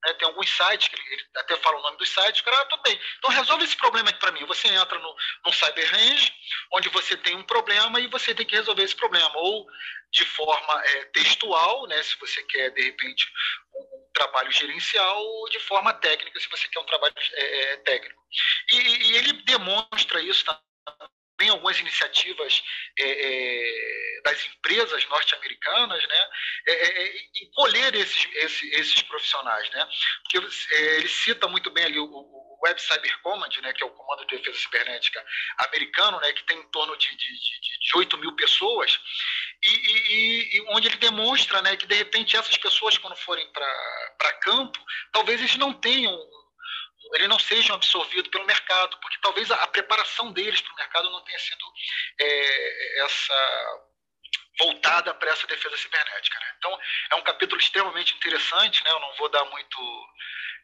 [0.05, 0.13] Né?
[0.13, 2.99] Tem alguns sites, que ele, até fala o nome dos sites, cara, ah, tudo bem.
[3.17, 4.45] Então resolve esse problema aqui para mim.
[4.45, 6.33] Você entra no, no Cyber Range,
[6.73, 9.31] onde você tem um problema e você tem que resolver esse problema.
[9.35, 9.65] Ou
[10.11, 12.01] de forma é, textual, né?
[12.03, 13.31] se você quer, de repente,
[13.73, 18.21] um, trabalho gerencial ou de forma técnica, se você quer um trabalho é, é técnico.
[18.71, 20.45] E, e, ele demonstra isso
[21.43, 22.63] tem algumas iniciativas
[22.97, 26.29] é, é, das empresas norte-americanas, né,
[26.67, 29.85] é, é, é em colher esses, esses, esses, profissionais, né,
[30.23, 30.37] porque
[30.71, 34.25] ele cita muito bem ali o, o Web Cyber Command, né, que é o Comando
[34.25, 35.21] de Defesa Cibernética
[35.57, 38.97] americano, né, que tem em torno de, de, de, de 8 mil pessoas,
[39.61, 44.33] e, e, e, onde ele demonstra né, que, de repente, essas pessoas, quando forem para
[44.43, 44.79] campo,
[45.11, 46.17] talvez eles não tenham
[47.13, 51.09] eles não sejam absorvidos pelo mercado, porque talvez a, a preparação deles para o mercado
[51.11, 51.65] não tenha sido
[52.19, 53.83] é, essa
[54.59, 56.39] voltada para essa defesa cibernética.
[56.39, 56.53] Né?
[56.57, 56.79] Então,
[57.11, 58.91] é um capítulo extremamente interessante, né?
[58.91, 60.07] eu não vou dar muito,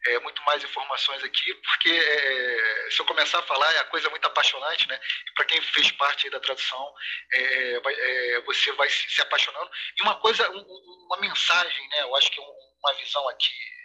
[0.06, 4.08] é, muito mais informações aqui, porque é, se eu começar a falar, é a coisa
[4.10, 5.00] muito apaixonante, né?
[5.28, 6.94] e para quem fez parte da tradução,
[7.32, 9.70] é, é, você vai se, se, apaixonando.
[9.98, 12.02] E uma coisa, um, uma mensagem, né?
[12.02, 13.79] eu acho que uma visão aqui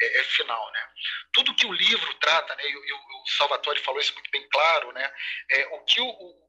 [0.00, 0.88] é, é, final, né?
[1.32, 2.62] Tudo que o livro trata, né?
[2.64, 5.12] E, o Salvatore falou isso muito bem claro, né?
[5.50, 6.48] É, o que o, o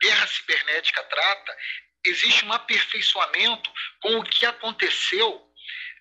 [0.00, 1.56] Guerra Cibernética trata,
[2.06, 5.44] existe um aperfeiçoamento com o que aconteceu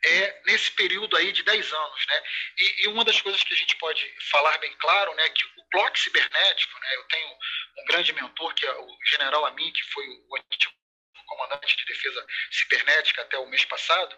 [0.06, 2.24] é, nesse período aí de 10 anos, né?
[2.58, 5.68] E, e, uma das coisas que a gente pode falar bem claro, né, que o
[5.72, 10.06] bloco cibernético, né, eu tenho um grande mentor que é o General Amin, que foi
[10.08, 10.74] o antigo
[11.28, 14.18] comandante de defesa cibernética até o mês passado,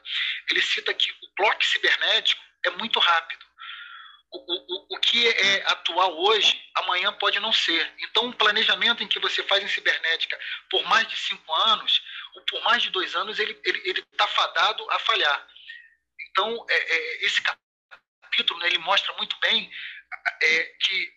[0.50, 3.46] ele cita que o bloco cibernético é muito rápido.
[4.32, 7.92] O, o, o que é atual hoje, amanhã pode não ser.
[8.00, 12.02] Então, um planejamento em que você faz em cibernética por mais de cinco anos,
[12.36, 15.48] ou por mais de dois anos, ele está ele, ele tá fadado a falhar.
[16.30, 19.72] Então, é, é, esse capítulo né, ele mostra muito bem
[20.44, 21.14] é, que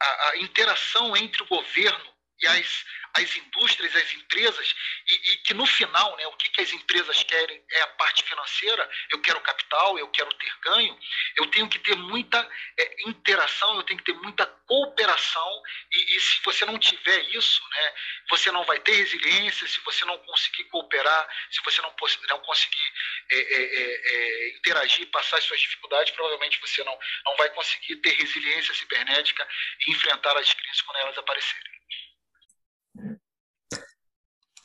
[0.00, 4.74] a, a interação entre o governo e as as indústrias, as empresas,
[5.08, 8.24] e, e, que no final, né, o que, que as empresas querem é a parte
[8.24, 10.98] financeira, eu quero capital, eu quero ter ganho,
[11.36, 12.40] eu tenho que ter muita
[12.76, 17.62] é, interação, eu tenho que ter muita cooperação, e, e, se você não tiver isso,
[17.70, 17.94] né,
[18.30, 21.94] você não vai ter resiliência, se você não conseguir cooperar, se você não,
[22.28, 22.92] não conseguir
[23.30, 27.94] é, é, é, é interagir, passar as suas dificuldades, provavelmente você não, não vai conseguir
[27.96, 29.46] ter resiliência cibernética
[29.86, 31.74] e enfrentar as crises quando elas aparecerem.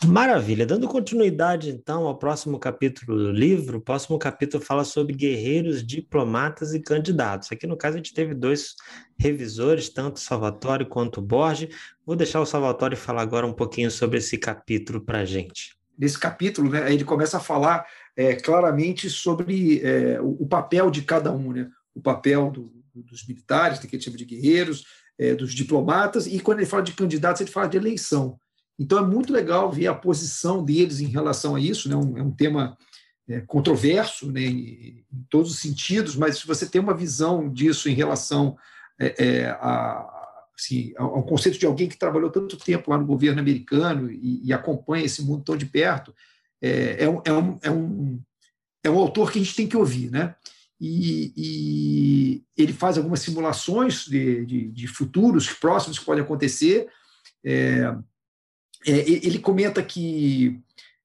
[0.05, 0.65] Maravilha.
[0.65, 6.73] Dando continuidade, então, ao próximo capítulo do livro, o próximo capítulo fala sobre guerreiros, diplomatas
[6.73, 7.51] e candidatos.
[7.51, 8.75] Aqui, no caso, a gente teve dois
[9.17, 11.75] revisores, tanto Salvatore quanto Borges.
[12.05, 15.77] Vou deixar o Salvatore falar agora um pouquinho sobre esse capítulo para a gente.
[15.97, 17.85] Nesse capítulo, né, ele começa a falar
[18.15, 21.69] é, claramente sobre é, o, papel de cada um, né?
[21.93, 24.85] o papel do, dos militares, que ele chama de guerreiros,
[25.17, 28.39] é, dos diplomatas, e quando ele fala de candidatos, ele fala de eleição.
[28.79, 31.95] Então é muito legal ver a posição deles em relação a isso, né?
[31.97, 32.77] um, é um tema
[33.27, 34.41] é, controverso né?
[34.41, 38.57] em, em, todos os sentidos, mas se você tem uma visão disso em relação
[38.97, 40.09] é, é, a,
[40.57, 44.53] assim, ao conceito de alguém que trabalhou tanto tempo lá no governo americano e, e
[44.53, 46.13] acompanha esse mundo tão de perto,
[46.61, 48.21] é, é, um, é, um, é, um,
[48.85, 50.35] é um autor que a gente tem que ouvir, né?
[50.81, 56.87] E, e, ele faz algumas simulações de, de, de, futuros próximos que podem acontecer.
[57.43, 57.93] É,
[58.85, 60.59] é, ele comenta que,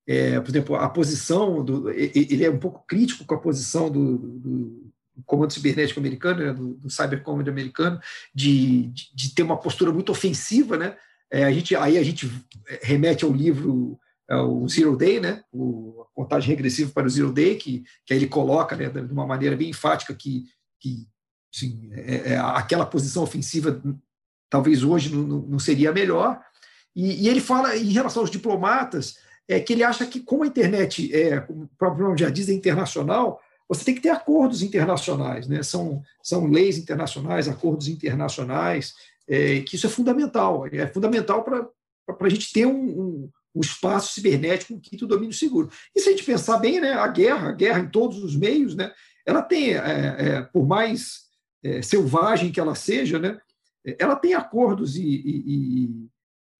[0.06, 4.16] é, por exemplo, a posição do, ele é um pouco crítico com a posição do,
[4.18, 4.92] do
[5.26, 8.00] comando cibernético americano, né, do, do Cyber Command americano,
[8.34, 10.96] de, de, de, ter uma postura muito ofensiva, né?
[11.30, 12.30] É, a gente, aí a gente
[12.82, 15.42] remete ao livro o Zero Day, né?
[15.52, 19.26] O, a contagem regressiva para o Zero Day, que, que ele coloca né, de uma
[19.26, 20.44] maneira bem enfática que,
[20.80, 21.06] que
[21.54, 23.80] assim, é, é, aquela posição ofensiva
[24.48, 26.40] talvez hoje não, não seria a melhor,
[26.94, 30.46] e, e, ele fala, em relação aos diplomatas, é que ele acha que, como a
[30.46, 34.62] internet é, como o próprio nome já diz, é internacional, você tem que ter acordos
[34.62, 35.62] internacionais, né?
[35.62, 38.94] são, são leis internacionais, acordos internacionais,
[39.26, 41.66] é, que isso é fundamental, é fundamental para
[42.20, 45.70] a gente ter um, um, um, espaço cibernético que quinto domínio seguro.
[45.94, 48.74] E se a gente pensar bem, né, a guerra, a guerra em todos os meios,
[48.74, 48.92] né,
[49.26, 51.24] ela tem, é, é, por mais
[51.62, 53.38] é, selvagem que ela seja, né,
[53.98, 56.08] ela tem acordos e, e,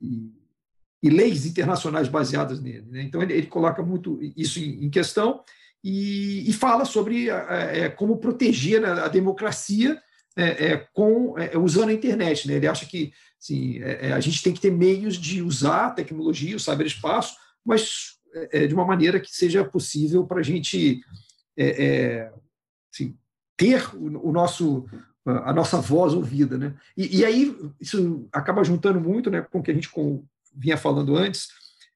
[0.05, 2.87] e, e leis internacionais baseadas nele.
[2.91, 3.03] Né?
[3.03, 5.43] Então, ele, ele, coloca muito isso em, em questão
[5.83, 10.01] e, fala sobre é, como proteger né, a democracia
[10.37, 12.49] é, é, com, é, usando a internet.
[12.49, 12.55] Né?
[12.55, 16.61] Ele acha que assim, a gente tem que ter meios de usar a tecnologia, o
[16.61, 18.15] cyberespaço, mas
[18.67, 21.01] de uma maneira que seja possível para a gente
[22.91, 23.17] assim,
[23.57, 24.87] ter o, o nosso
[25.27, 26.75] a nossa voz ouvida, né?
[26.97, 30.77] E, e, aí isso acaba juntando muito, né, com o que a gente com, vinha
[30.77, 31.49] falando antes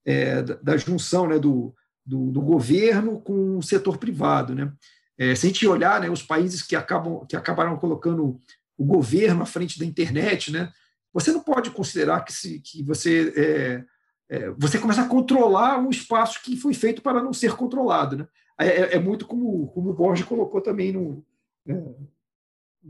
[0.04, 4.72] é, da, da, junção, né, do, do, do, governo com o setor privado, né?
[5.18, 8.40] É, se a gente olhar, né, os países que acabam que acabaram colocando
[8.78, 10.72] o governo à frente da internet, né?
[11.12, 13.84] Você não pode considerar que se que você é,
[14.30, 18.28] é você começa a controlar um espaço que foi feito para não ser controlado, né?
[18.58, 21.24] É, é, é muito como como o Borges colocou também no
[21.66, 21.74] né,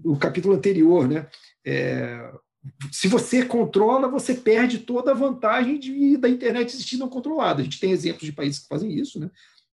[0.03, 1.27] do capítulo anterior, né?
[1.65, 2.33] É,
[2.91, 7.61] se você controla, você perde toda a vantagem de, da internet existir não controlada.
[7.61, 9.31] A gente tem exemplos de países que fazem isso, né?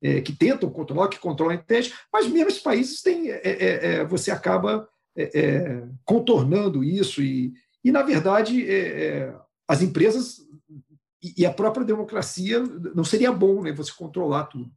[0.02, 3.86] É, que tentam controlar, que controlam a internet, mas mesmo esses países têm, é, é,
[3.86, 7.52] é você acaba é, contornando isso e,
[7.84, 8.66] e na verdade,
[9.68, 10.40] as empresas
[11.36, 12.60] e a própria democracia
[12.94, 13.72] não seria bom, né?
[13.72, 14.70] Você controlar tudo.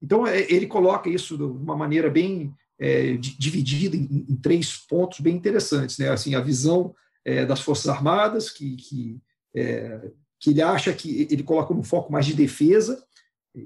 [0.00, 5.36] Então ele coloca isso de uma maneira bem é, dividida em, em, três pontos bem
[5.36, 6.08] interessantes, né?
[6.08, 6.92] Assim, a visão
[7.24, 9.20] é, das Forças Armadas, que, que,
[9.54, 13.00] é, que ele acha que ele coloca um foco mais de defesa.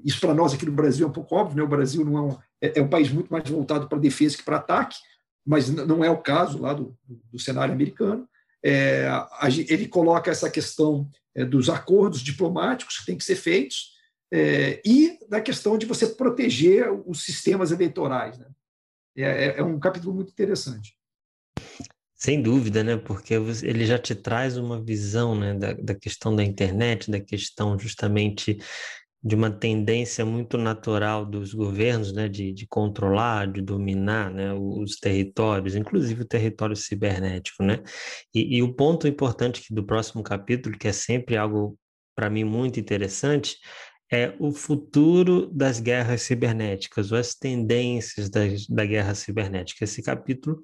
[0.05, 1.63] Isso para nós aqui no Brasil é um pouco óbvio, né?
[1.63, 4.43] O Brasil não é um, é, é um país muito mais voltado para defesa que
[4.43, 4.97] para ataque,
[5.43, 6.95] mas não é o caso lá do,
[7.31, 8.29] do cenário americano.
[8.63, 9.09] É,
[9.67, 13.93] ele coloca essa questão é, dos acordos diplomáticos que têm que ser feitos
[14.31, 18.37] é, e da questão de você proteger os sistemas eleitorais.
[18.37, 18.45] Né?
[19.17, 20.95] É, é, é um capítulo muito interessante.
[22.15, 22.97] Sem dúvida, né?
[22.97, 27.77] Porque ele já te traz uma visão né, da, da questão da internet, da questão
[27.77, 28.57] justamente
[29.23, 34.97] de uma tendência muito natural dos governos, né, de, de controlar, de dominar, né, os
[34.97, 37.83] territórios, inclusive o território cibernético, né?
[38.33, 41.77] E, e o ponto importante do próximo capítulo, que é sempre algo
[42.15, 43.57] para mim muito interessante,
[44.11, 49.83] é o futuro das guerras cibernéticas, ou as tendências da, da guerra cibernética.
[49.83, 50.61] Esse capítulo,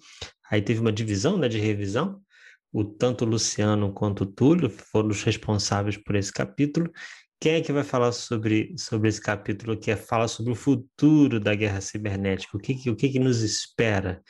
[0.49, 2.21] aí teve uma divisão né, de revisão,
[2.71, 6.91] o, tanto Luciano quanto o Túlio foram os responsáveis por esse capítulo.
[7.39, 11.39] Quem é que vai falar sobre, sobre esse capítulo que é, fala sobre o futuro
[11.39, 12.55] da guerra cibernética?
[12.57, 14.21] O que, o que, que nos espera?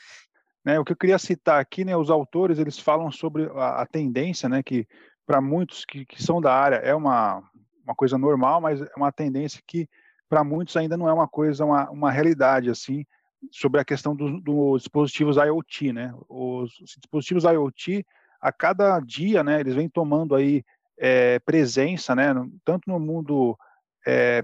[0.66, 3.86] É, o que eu queria citar aqui, né, os autores eles falam sobre a, a
[3.86, 4.88] tendência, né, que
[5.26, 7.44] para muitos que, que são da área é uma,
[7.84, 9.88] uma coisa normal, mas é uma tendência que
[10.30, 13.06] para muitos ainda não é uma coisa, uma, uma realidade assim,
[13.52, 16.14] sobre a questão dos do dispositivos IoT, né?
[16.30, 18.06] Os, os, dispositivos IoT,
[18.42, 20.66] a cada dia, né, eles vêm tomando aí
[20.98, 22.34] é, presença, né,
[22.66, 23.58] tanto no mundo
[24.06, 24.42] é,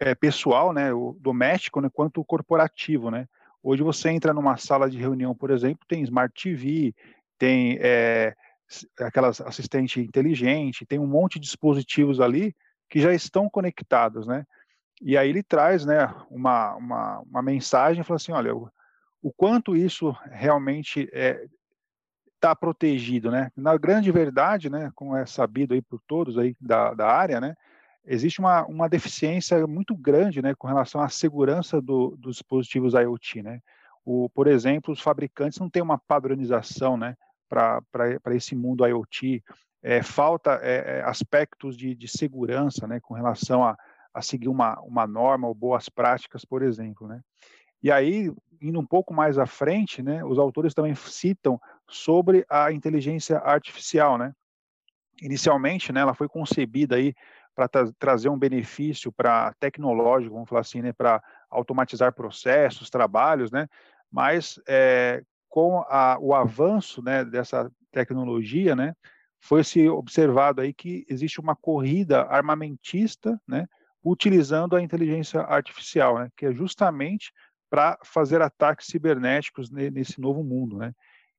[0.00, 3.26] é, pessoal, né, o doméstico, né, quanto o corporativo, né.
[3.62, 6.92] Hoje você entra numa sala de reunião, por exemplo, tem Smart TV,
[7.38, 8.34] tem é,
[8.98, 12.54] aquelas assistente inteligente, tem um monte de dispositivos ali
[12.88, 14.44] que já estão conectados, né?
[15.00, 18.70] E aí ele traz, né, uma, uma, uma mensagem, fala assim, olha, o,
[19.20, 21.44] o quanto isso realmente é
[22.42, 23.52] está protegido, né?
[23.56, 27.54] Na grande verdade, né, como é sabido aí por todos aí da, da área, né,
[28.04, 33.42] existe uma, uma deficiência muito grande, né, com relação à segurança do, dos dispositivos IoT,
[33.44, 33.60] né?
[34.04, 37.16] O, por exemplo, os fabricantes não têm uma padronização, né,
[37.52, 39.42] para esse mundo IoT.
[39.82, 43.76] É, falta é, é, aspectos de, de, segurança né, com relação a,
[44.14, 47.08] a seguir uma, uma norma ou boas práticas, por exemplo.
[47.08, 47.20] Né?
[47.82, 52.72] E aí, indo um pouco mais à frente, né, os autores também citam sobre a
[52.72, 54.16] inteligência artificial.
[54.16, 54.32] Né?
[55.20, 57.12] Inicialmente, né, ela foi concebida aí
[57.54, 63.50] para tra trazer um benefício para tecnológico, vamos falar assim, né, para automatizar processos, trabalhos,
[63.50, 63.68] né,
[64.10, 65.22] mas é,
[65.52, 68.94] com a, o avanço né, dessa tecnologia, né,
[69.38, 73.66] foi se observado aí que existe uma corrida armamentista, né,
[74.02, 77.30] utilizando a inteligência artificial, né, que é justamente
[77.68, 80.94] para fazer ataques cibernéticos nesse novo mundo, né.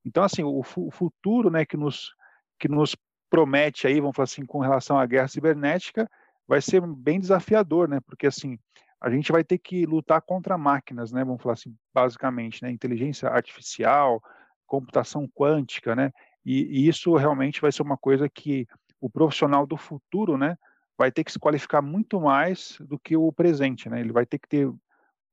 [0.06, 2.14] Então, assim, o, o, futuro, né, que nos
[2.60, 2.96] que nos
[3.32, 6.08] promete aí, vamos falar assim, com relação à guerra cibernética,
[6.48, 8.00] vai ser bem desafiador, né?
[8.06, 8.60] Porque assim,
[9.04, 11.26] a gente vai ter que lutar contra máquinas, né?
[11.26, 12.72] Vamos falar assim, basicamente, né?
[12.72, 14.24] Inteligência artificial,
[14.66, 16.10] computação quântica, né?
[16.46, 18.66] E, e isso realmente vai ser uma coisa que
[19.02, 20.58] o profissional do futuro, né?
[20.98, 24.00] Vai ter que se qualificar muito mais do que o presente, né?
[24.00, 24.72] Ele vai ter que ter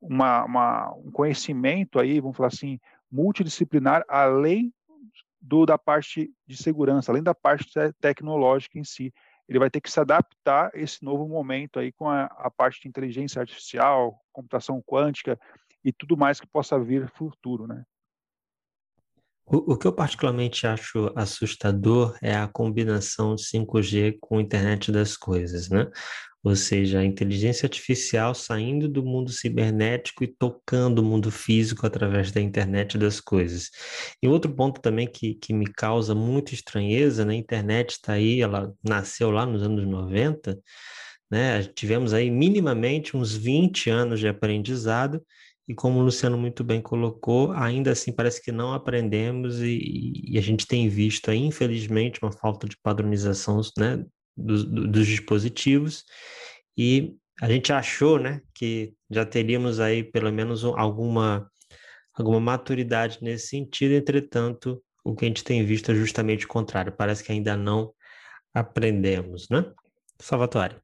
[0.01, 4.75] uma, uma, um conhecimento aí, vamos falar assim, multidisciplinar, além
[5.41, 9.15] do da parte de segurança, além da parte tecnológica em si.
[9.51, 12.81] Ele vai ter que se adaptar a esse novo momento aí com a, a parte
[12.81, 15.37] de inteligência artificial, computação quântica
[15.85, 17.85] e tudo mais que possa vir no futuro, né?
[19.53, 25.69] O, o, que eu particularmente acho assustador é a combinação 5G com internet das coisas,
[25.69, 25.89] né?
[26.43, 32.33] ou seja, a inteligência artificial saindo do mundo cibernético e tocando o mundo físico através
[32.33, 33.71] da internet das coisas.
[34.23, 37.35] E outro ponto também que, que me causa muita estranheza, né?
[37.35, 40.59] a internet está aí, ela nasceu lá nos anos 90,
[41.31, 41.63] né?
[41.65, 45.23] tivemos aí minimamente uns 20 anos de aprendizado,
[45.69, 50.39] e como o Luciano muito bem colocou, ainda assim parece que não aprendemos e, e
[50.39, 54.05] a gente tem visto infelizmente, uma falta de padronização né,
[54.37, 56.05] dos, dos dispositivos
[56.77, 61.51] e a gente achou, né, que já teríamos aí pelo menos alguma
[62.13, 66.93] alguma maturidade nesse sentido, entretanto, o que a gente tem visto é justamente o contrário,
[66.93, 67.95] parece que ainda não
[68.53, 69.65] aprendemos, né?
[70.19, 70.77] Salvatore.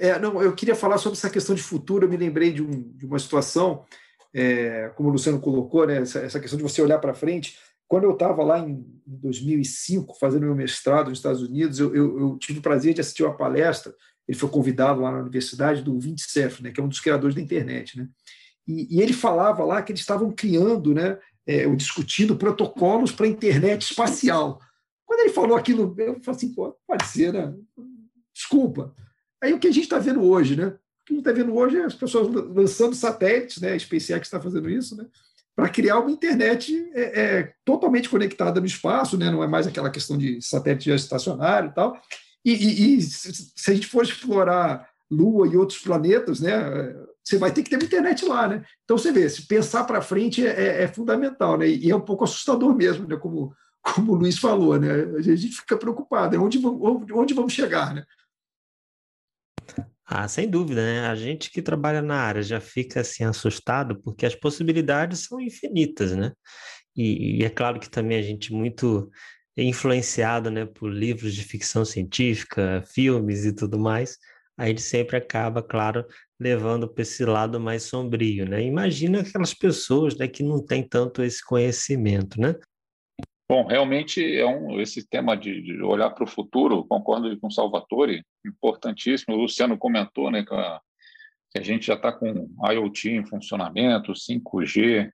[0.00, 2.90] É, não, eu queria falar sobre essa questão de futuro, eu me lembrei de, um,
[2.96, 3.84] de uma situação,
[4.32, 8.04] é, como o Luciano colocou, né, essa, essa questão de você olhar para frente, quando
[8.04, 12.60] eu estava lá em 2005, fazendo meu mestrado nos Estados Unidos, eu, eu, eu, tive
[12.60, 13.92] o prazer de assistir uma palestra.
[14.26, 17.34] Ele foi convidado lá na universidade do Vint Cerf, né, que é um dos criadores
[17.34, 17.98] da internet.
[17.98, 18.08] Né?
[18.66, 23.28] E, e ele falava lá que eles estavam criando, né, é, discutindo protocolos para a
[23.28, 24.60] internet espacial.
[25.04, 27.52] Quando ele falou aquilo, eu falei assim, pode ser, né?
[28.32, 28.94] Desculpa.
[29.42, 30.66] Aí o que a gente está vendo hoje, né?
[30.66, 33.72] O que a gente está vendo hoje é as pessoas lançando satélites, né?
[33.72, 35.06] A SpaceX está fazendo isso, né?
[35.60, 39.30] para criar uma internet é, é, totalmente conectada no espaço, né?
[39.30, 42.00] não é mais aquela questão de satélite estacionário e tal.
[42.42, 47.52] E, e, e, se a gente for explorar Lua e outros planetas, né, você vai
[47.52, 48.48] ter que ter uma internet lá.
[48.48, 48.64] Né?
[48.84, 51.68] Então, você vê, se pensar para frente é, é, fundamental, né?
[51.68, 53.16] e é um pouco assustador mesmo, né?
[53.16, 54.78] como, como o Luiz falou.
[54.78, 54.90] Né?
[55.18, 56.42] A gente fica preocupado, né?
[56.42, 56.58] onde,
[57.12, 57.94] onde vamos chegar?
[57.94, 58.04] Né?
[60.12, 61.06] Ah, sem dúvida, né?
[61.06, 66.16] A gente que trabalha na área já fica assim assustado porque as possibilidades são infinitas,
[66.16, 66.32] né?
[66.96, 69.08] E, e é claro que também a gente muito
[69.56, 74.16] influenciado, né, por livros de ficção científica, filmes e tudo mais,
[74.58, 76.04] a gente sempre acaba, claro,
[76.40, 78.62] levando para esse lado mais sombrio, né?
[78.64, 82.56] Imagina aquelas pessoas, né, que não têm tanto esse conhecimento, né?
[83.50, 86.84] Bom, realmente é um esse tema de, de olhar para o futuro.
[86.84, 89.34] Concordo com o Salvatore, importantíssimo.
[89.34, 90.80] O Luciano comentou, né, que a,
[91.50, 95.10] que a gente já está com IoT em funcionamento, 5G.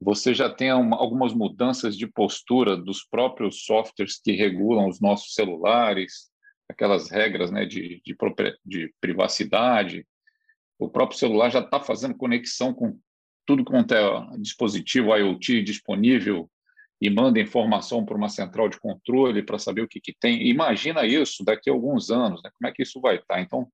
[0.00, 5.32] Você já tem uma, algumas mudanças de postura dos próprios softwares que regulam os nossos
[5.34, 6.32] celulares,
[6.68, 8.16] aquelas regras, né, de, de,
[8.66, 10.04] de privacidade.
[10.80, 12.98] O próprio celular já está fazendo conexão com
[13.46, 16.50] tudo quanto é dispositivo IoT disponível
[17.00, 20.48] e manda informação para uma central de controle para saber o que, que tem.
[20.48, 22.50] Imagina isso daqui a alguns anos, né?
[22.58, 23.36] como é que isso vai estar?
[23.36, 23.40] Tá?
[23.40, 23.68] Então,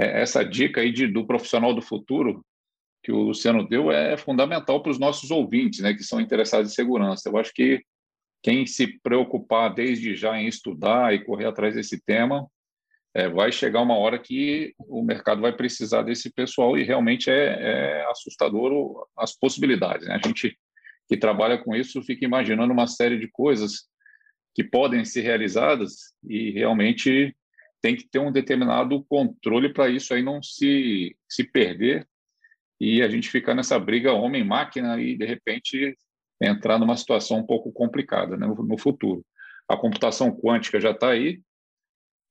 [0.00, 2.44] é, essa dica aí de, do profissional do futuro
[3.02, 6.74] que o Luciano deu é fundamental para os nossos ouvintes, né, que são interessados em
[6.74, 7.28] segurança.
[7.28, 7.80] Eu acho que
[8.42, 12.48] quem se preocupar desde já em estudar e correr atrás desse tema,
[13.14, 18.02] é, vai chegar uma hora que o mercado vai precisar desse pessoal e realmente é,
[18.02, 20.06] é assustador as possibilidades.
[20.06, 20.18] Né?
[20.22, 20.58] A gente
[21.08, 23.88] que trabalha com isso fica imaginando uma série de coisas
[24.54, 27.36] que podem ser realizadas e realmente
[27.82, 32.06] tem que ter um determinado controle para isso aí não se, se perder
[32.80, 35.96] e a gente ficar nessa briga homem-máquina e, de repente,
[36.40, 39.24] entrar numa situação um pouco complicada né, no, futuro.
[39.68, 41.40] A computação quântica já está aí,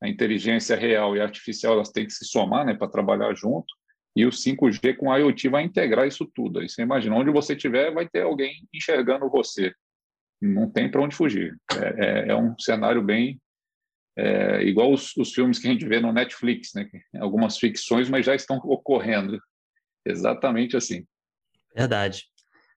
[0.01, 3.73] a inteligência real e artificial elas têm que se somar né, para trabalhar junto,
[4.15, 6.59] e o 5G com IoT vai integrar isso tudo.
[6.59, 9.73] Aí você imagina, onde você estiver, vai ter alguém enxergando você.
[10.41, 11.55] Não tem para onde fugir.
[11.73, 13.39] É, é, é, um cenário bem
[14.17, 16.89] é, igual os, os, filmes que a gente vê no Netflix, né?
[17.19, 19.37] Algumas ficções, mas já estão ocorrendo.
[20.05, 21.05] Exatamente assim.
[21.75, 22.23] Verdade.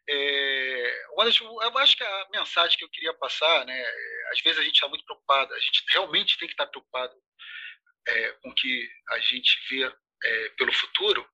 [0.08, 3.84] É, eu acho que a mensagem que eu queria passar, né?
[4.32, 7.14] Às vezes a gente está muito preocupado, a gente realmente tem que estar preocupado
[8.08, 11.28] é, com o que a gente vê é, pelo futuro,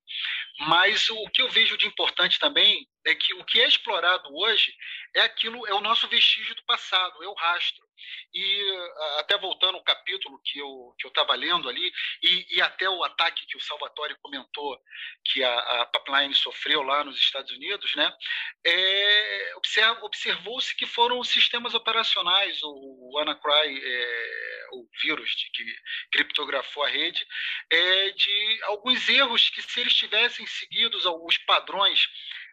[0.60, 4.74] mas o que eu vejo de importante também é que o que é explorado hoje
[5.14, 7.83] é aquilo, é o nosso vestígio do passado, é o rastro.
[8.32, 8.72] E
[9.18, 11.92] até voltando ao capítulo que eu que eu estava lendo ali
[12.22, 14.80] e, e, até o ataque que o Salvatore comentou
[15.24, 18.12] que a, a pipeline sofreu lá nos Estados Unidos, né?
[18.66, 19.54] É,
[20.02, 25.76] observou-se que foram sistemas operacionais, o, o WannaCry, é, o vírus de, que
[26.12, 27.26] criptografou a rede,
[27.70, 32.08] é, de alguns erros que se eles tivessem seguido os padrões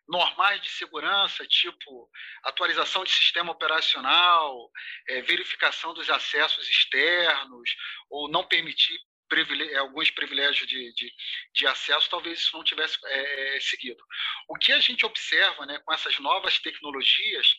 [0.08, 2.10] normais de segurança, tipo
[2.44, 4.70] atualização de sistema operacional,
[5.08, 7.76] é, verificação dos acessos externos,
[8.10, 9.00] ou não permitir
[9.32, 11.14] privilégio, alguns privilégios de, de,
[11.54, 14.04] de, acesso, talvez isso não tivesse é, é, seguido.
[14.50, 17.56] O que a gente observa né, com essas novas tecnologias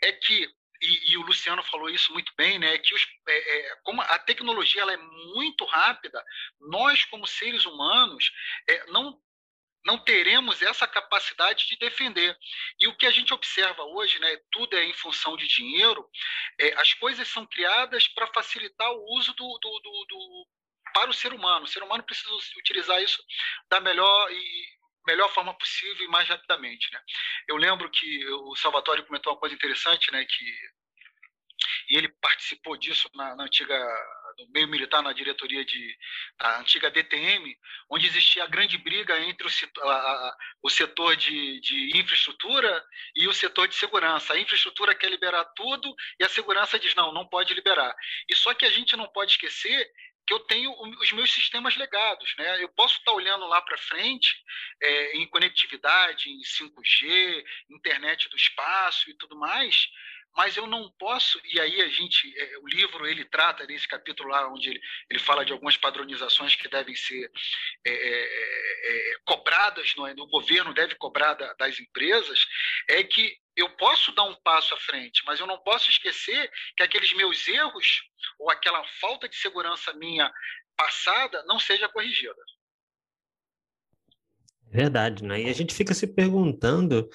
[0.00, 0.48] é que
[0.80, 2.78] e, e, o Luciano falou isso muito bem, né?
[2.78, 6.24] Que os, é, é, como a tecnologia ela é muito rápida,
[6.60, 8.30] nós como seres humanos
[8.68, 9.20] é, não
[9.88, 12.38] não teremos essa capacidade de defender.
[12.78, 16.06] E o que a gente observa hoje, né, tudo é em função de dinheiro,
[16.60, 20.46] é, as coisas são criadas para facilitar o uso do, do, do, do,
[20.92, 21.64] para o ser humano.
[21.64, 23.22] O ser humano precisa utilizar isso
[23.70, 26.92] da melhor e melhor forma possível e mais rapidamente.
[26.92, 27.00] Né?
[27.48, 30.78] Eu lembro que o Salvatore comentou uma coisa interessante, né, que
[31.90, 33.74] e ele participou disso na, na antiga
[34.38, 35.96] no meio militar, na diretoria de
[36.38, 37.56] a antiga DTM,
[37.90, 39.50] onde existia a grande briga entre o,
[39.88, 44.32] a, o setor de, de, infraestrutura e o setor de segurança.
[44.32, 47.94] A infraestrutura quer liberar tudo e a segurança diz não, não pode liberar.
[48.28, 49.90] E só que a gente não pode esquecer
[50.28, 50.70] que eu tenho
[51.00, 52.34] os meus sistemas legados.
[52.36, 52.62] Né?
[52.62, 54.36] Eu posso estar olhando lá para frente
[54.80, 59.88] é, em conectividade, em 5G, internet do espaço e tudo mais,
[60.36, 64.28] mas eu não posso, e aí a gente, é, o livro ele trata nesse capítulo
[64.28, 67.30] lá, onde ele, ele fala de algumas padronizações que devem ser
[67.84, 72.46] é, é, é cobradas, no, no, governo deve cobrar da, das empresas,
[72.88, 76.82] é que eu posso dar um passo à frente, mas eu não posso esquecer que
[76.82, 78.02] aqueles meus erros
[78.38, 80.32] ou aquela falta de segurança minha
[80.76, 82.40] passada não seja corrigida.
[84.70, 85.40] Verdade, né?
[85.42, 87.08] E a gente fica se perguntando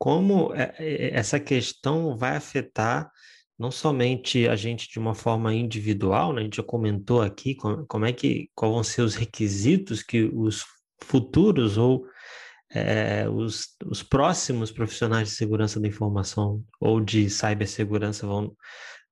[0.00, 3.10] como é, é, essa questão vai afetar
[3.58, 6.40] não somente a gente de uma forma individual, né?
[6.40, 7.54] a gente já comentou aqui
[7.86, 10.64] como é que quais vão ser os requisitos que os
[11.04, 12.06] futuros ou
[12.70, 18.56] é, os, os próximos profissionais de segurança da informação ou de cibersegurança vão,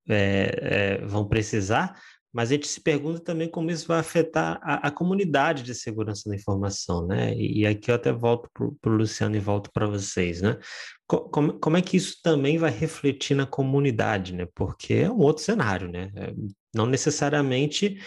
[0.09, 2.01] é, é, vão precisar,
[2.39, 6.31] mas a gente se pergunta também como isso vai afetar a, a comunidade de segurança
[6.31, 7.35] da informação, né?
[7.35, 8.49] E, e aqui eu até volto
[8.81, 10.57] para o Luciano e volto para vocês, né?
[11.05, 14.47] Como, como é que isso também vai refletir na comunidade, né?
[14.55, 16.13] Porque é um outro cenário, né?
[16.15, 16.33] É,
[16.73, 18.01] não necessariamente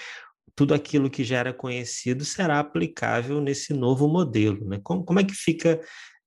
[0.56, 4.80] tudo aquilo que já era conhecido será aplicável nesse novo modelo, né?
[4.82, 5.82] Como, como é que fica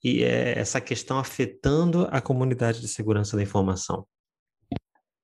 [0.04, 4.06] e, é, essa questão afetando a comunidade de segurança da informação?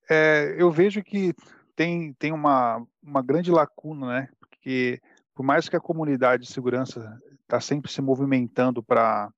[0.08, 1.34] É, eu vejo que
[1.76, 4.28] tem, tem uma, uma grande lacuna, né?
[4.38, 5.00] Porque
[5.34, 9.32] por mais que a comunidade de segurança está sempre se movimentando para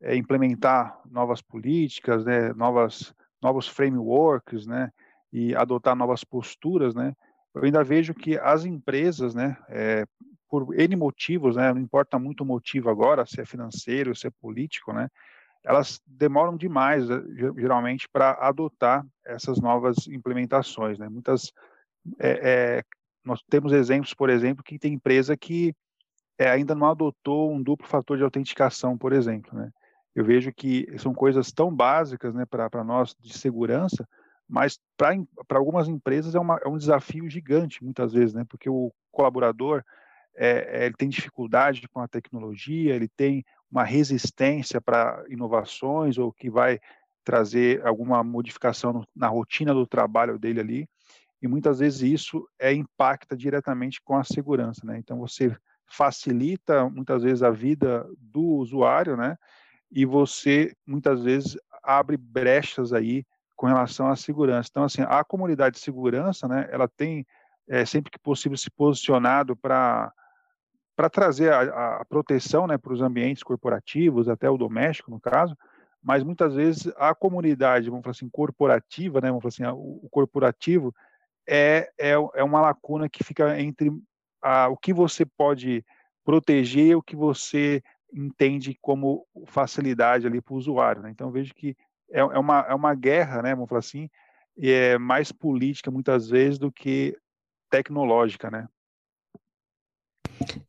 [0.00, 4.90] é, implementar novas políticas, né, novas, novos frameworks, né,
[5.32, 7.14] e adotar novas posturas, né,
[7.54, 10.04] eu ainda vejo que as empresas, né, é,
[10.48, 14.30] por N motivos, né, não importa muito o motivo agora, se é financeiro, se é
[14.30, 15.08] político, né,
[15.64, 17.06] elas demoram demais,
[17.56, 20.98] geralmente, para adotar essas novas implementações.
[20.98, 21.08] Né?
[21.08, 21.52] Muitas
[22.18, 22.84] é, é,
[23.24, 25.74] nós temos exemplos, por exemplo, que tem empresa que
[26.38, 29.56] é, ainda não adotou um duplo fator de autenticação, por exemplo.
[29.56, 29.70] Né?
[30.14, 34.08] Eu vejo que são coisas tão básicas né, para nós de segurança,
[34.48, 38.90] mas para algumas empresas é, uma, é, um desafio gigante, muitas vezes, né, porque o
[39.12, 39.84] colaborador
[40.34, 46.32] é, é ele tem dificuldade com a tecnologia, ele tem uma resistência para inovações ou
[46.32, 46.80] que vai
[47.24, 50.88] trazer alguma modificação na rotina do trabalho dele ali
[51.42, 54.98] e muitas vezes isso é, impacta diretamente com a segurança, né?
[54.98, 55.56] Então você
[55.86, 59.36] facilita muitas vezes a vida do usuário, né?
[59.90, 63.24] E você muitas vezes abre brechas aí
[63.56, 64.68] com relação à segurança.
[64.70, 66.68] Então assim, a comunidade de segurança, né?
[66.70, 67.26] Ela tem
[67.66, 70.12] é, sempre que possível se posicionado para
[71.00, 75.56] para trazer a, a, proteção, né, para os ambientes corporativos, até o doméstico no caso,
[76.02, 80.10] mas muitas vezes a comunidade, vamos falar assim, corporativa, né, vamos falar assim, o, o
[80.10, 80.94] corporativo
[81.48, 83.90] é, é, é uma lacuna que fica entre
[84.42, 85.82] a, o que você pode
[86.22, 87.82] proteger e o que você
[88.12, 91.00] entende como facilidade ali para o usuário.
[91.00, 91.08] Né?
[91.08, 91.74] Então, vejo que
[92.10, 94.10] é, é, uma, é uma guerra, né, vamos falar assim,
[94.58, 97.16] é mais política muitas vezes do que
[97.70, 98.68] tecnológica, né?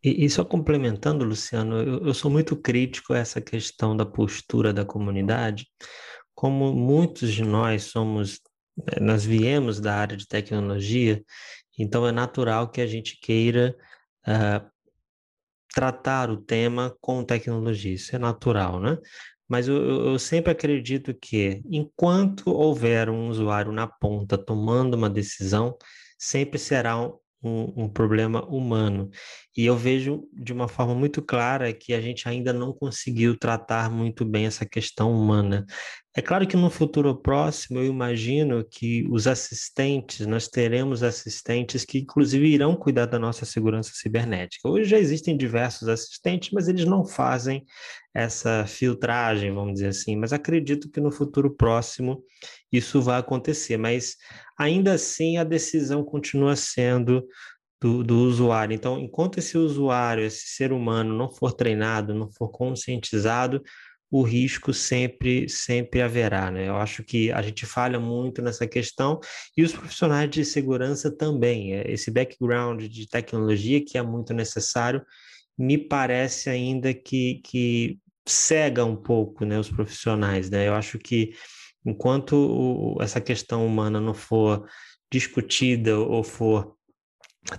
[0.04, 4.74] E, e só complementando, Luciano, eu, eu, sou muito crítico a essa questão da postura
[4.74, 5.68] da comunidade.
[6.34, 8.40] Como muitos de nós somos,
[8.88, 11.24] eh, nós viemos da área de tecnologia,
[11.78, 13.76] então é natural que a gente queira
[14.28, 14.70] uh,
[15.74, 18.98] tratar o tema com tecnologia, isso é natural, né?
[19.48, 25.78] Mas eu, eu, sempre acredito que, enquanto houver um usuário na ponta tomando uma decisão,
[26.18, 29.10] sempre será um, um, um, problema humano.
[29.56, 33.90] E eu vejo de uma forma muito clara que a gente ainda não conseguiu tratar
[33.90, 35.66] muito bem essa questão humana.
[36.14, 42.00] É claro que no futuro próximo, eu imagino que os assistentes, nós teremos assistentes que,
[42.00, 44.68] inclusive, irão cuidar da nossa segurança cibernética.
[44.68, 47.66] Hoje já existem diversos assistentes, mas eles não fazem
[48.14, 50.18] essa filtragem, vamos dizer assim.
[50.18, 52.24] Mas acredito que no futuro próximo
[52.72, 53.78] isso vai acontecer.
[53.78, 54.18] Mas
[54.58, 57.26] ainda assim, a decisão continua sendo
[57.82, 58.76] do, do, usuário.
[58.76, 63.62] Então, enquanto esse usuário, esse ser humano, não for treinado, não for conscientizado,
[64.10, 66.68] o risco sempre, sempre haverá, né?
[66.68, 69.20] Eu acho que a gente falha muito nessa questão
[69.56, 71.74] e os profissionais de segurança também.
[71.74, 75.02] É, esse background de tecnologia que é muito necessário,
[75.58, 80.68] me parece ainda que, que cega um pouco, né, os profissionais, né?
[80.68, 81.34] Eu acho que
[81.86, 84.68] enquanto o, essa questão humana não for
[85.12, 86.76] discutida ou for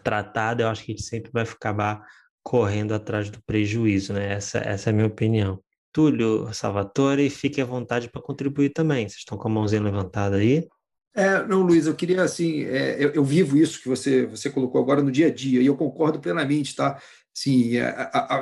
[0.03, 2.07] tratada, eu acho que a gente sempre vai acabar
[2.43, 4.33] correndo atrás do prejuízo, né?
[4.33, 5.62] Essa, essa é a minha opinião.
[5.93, 9.09] Túlio Salvatore, fique à vontade para contribuir também.
[9.09, 10.66] Vocês estão com a mãozinha levantada aí?
[11.14, 14.80] É, não, Luiz, eu queria assim, é, eu, eu, vivo isso que você você colocou
[14.80, 16.99] agora no dia a dia e eu concordo plenamente, tá?
[17.35, 17.95] Sim, é,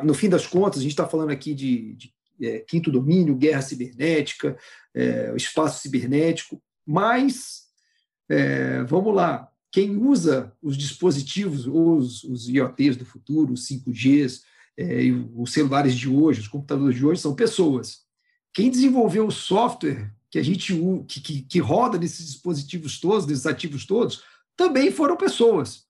[0.05, 3.61] no fim das contas a gente está falando aqui de, de é, quinto domínio, guerra
[3.61, 4.57] cibernética,
[4.95, 7.62] é, espaço cibernético, mas
[8.28, 14.42] é, vamos lá, quem usa os dispositivos, os, os IoTs do futuro, os 5Gs,
[14.76, 15.02] é,
[15.34, 18.00] os celulares de hoje, os computadores de hoje são pessoas.
[18.52, 20.72] Quem desenvolveu o software que a gente
[21.08, 24.22] que, que, que roda nesses dispositivos todos, nesses ativos todos,
[24.56, 25.84] também foram pessoas.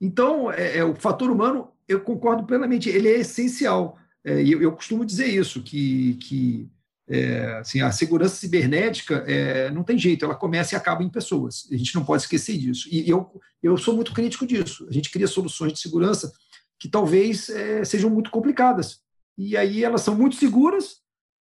[0.00, 3.98] Então, é, é, o fator humano, eu concordo plenamente, ele é essencial.
[4.24, 6.70] É, eu, eu, costumo dizer isso, que, que
[7.10, 11.68] é, assim, a segurança cibernética é, não tem jeito, ela começa e acaba em pessoas.
[11.72, 12.88] A gente não pode esquecer disso.
[12.90, 13.28] E eu,
[13.60, 14.86] eu sou muito crítico disso.
[14.88, 16.32] A gente cria soluções de segurança
[16.78, 19.00] que talvez é, sejam muito complicadas.
[19.36, 20.98] E aí elas são muito seguras,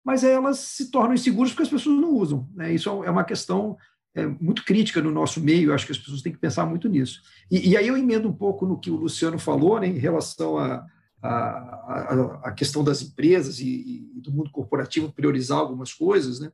[0.05, 2.49] mas elas se tornam inseguras porque as pessoas não usam.
[2.55, 2.75] Né?
[2.75, 3.77] Isso é uma questão
[4.17, 6.89] é, muito crítica no nosso meio, eu acho que as pessoas têm que pensar muito
[6.89, 7.23] nisso.
[7.49, 10.59] E, e aí eu emendo um pouco no que o Luciano falou né, em relação
[10.59, 10.85] a,
[11.23, 16.41] a, a, questão das empresas e, e, do mundo corporativo priorizar algumas coisas.
[16.41, 16.51] Né?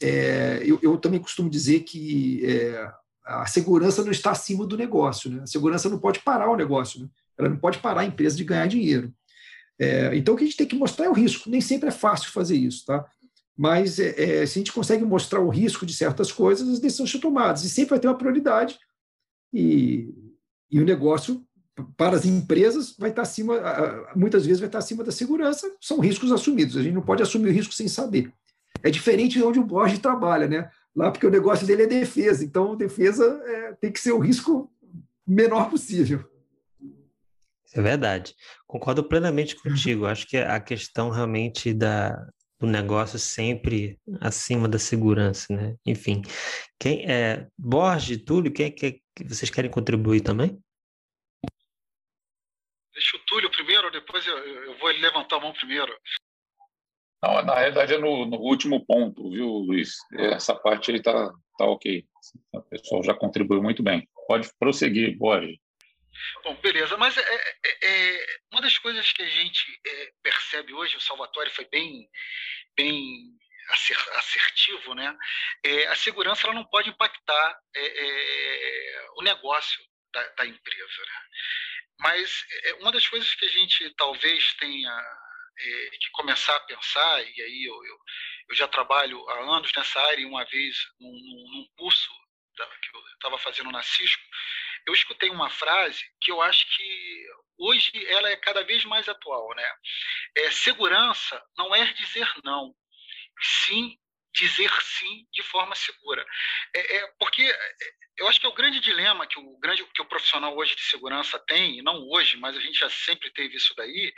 [0.00, 2.92] É, eu, eu, também costumo dizer que é,
[3.24, 5.30] a segurança não está acima do negócio.
[5.30, 5.42] Né?
[5.42, 7.00] A segurança não pode parar o negócio.
[7.00, 7.08] Né?
[7.38, 9.12] Ela não pode parar a empresa de ganhar dinheiro.
[9.78, 11.48] É, então, o que a gente tem que mostrar é o risco.
[11.48, 13.04] Nem sempre é fácil fazer isso, tá?
[13.56, 17.10] Mas é, é, se a gente consegue mostrar o risco de certas coisas, as decisões
[17.10, 17.64] são tomadas.
[17.64, 18.78] E sempre vai ter uma prioridade.
[19.52, 20.12] E,
[20.70, 21.44] e o negócio,
[21.96, 23.54] para as empresas, vai estar acima,
[24.14, 25.70] muitas vezes vai estar acima da segurança.
[25.80, 26.76] São riscos assumidos.
[26.76, 28.32] A gente não pode assumir o risco sem saber.
[28.82, 30.70] É diferente de onde o Borges trabalha, né?
[30.94, 32.44] Lá, porque o negócio dele é defesa.
[32.44, 34.70] Então, defesa é, tem que ser o risco
[35.26, 36.24] menor possível.
[37.74, 38.34] É verdade.
[38.66, 40.04] Concordo plenamente contigo.
[40.04, 42.26] Acho que a questão realmente da,
[42.60, 45.74] do negócio sempre acima da segurança, né?
[45.86, 46.22] Enfim,
[46.78, 50.58] quem é Borges, Túlio, quem é que vocês querem contribuir também?
[53.32, 55.98] Túlio primeiro, depois eu, eu vou levantar a mão primeiro.
[57.22, 59.96] Não, na realidade é no, no último ponto, viu, Luiz?
[60.18, 62.04] Essa parte aí tá, tá ok.
[62.52, 64.06] O pessoal já contribuiu muito bem.
[64.28, 65.56] Pode prosseguir, Borges.
[66.44, 70.98] Bom, beleza, mas é, é, é, uma das coisas que a gente é, percebe hoje,
[70.98, 72.06] o Salvatore foi bem,
[72.76, 73.34] bem
[74.18, 75.16] assertivo, né?
[75.64, 79.80] É, a segurança ela não pode impactar é, é, o negócio
[80.12, 81.22] da, da empresa, né?
[82.02, 82.44] Mas
[82.80, 84.92] uma das coisas que a gente talvez tenha
[86.00, 87.98] que começar a pensar, e aí eu, eu,
[88.48, 92.10] eu, já trabalho há anos nessa área, e uma vez num, num curso
[92.56, 94.22] que eu estava fazendo na Cisco,
[94.86, 97.26] eu escutei uma frase que eu acho que
[97.56, 99.74] hoje ela é cada vez mais atual, né?
[100.36, 102.74] É, segurança não é dizer não,
[103.64, 103.96] sim
[104.34, 106.24] dizer sim de forma segura.
[106.74, 107.42] É, é, porque
[108.16, 110.82] eu acho que é o grande dilema que o grande que o profissional hoje de
[110.82, 114.12] segurança tem, não hoje, mas a gente já sempre teve isso daí,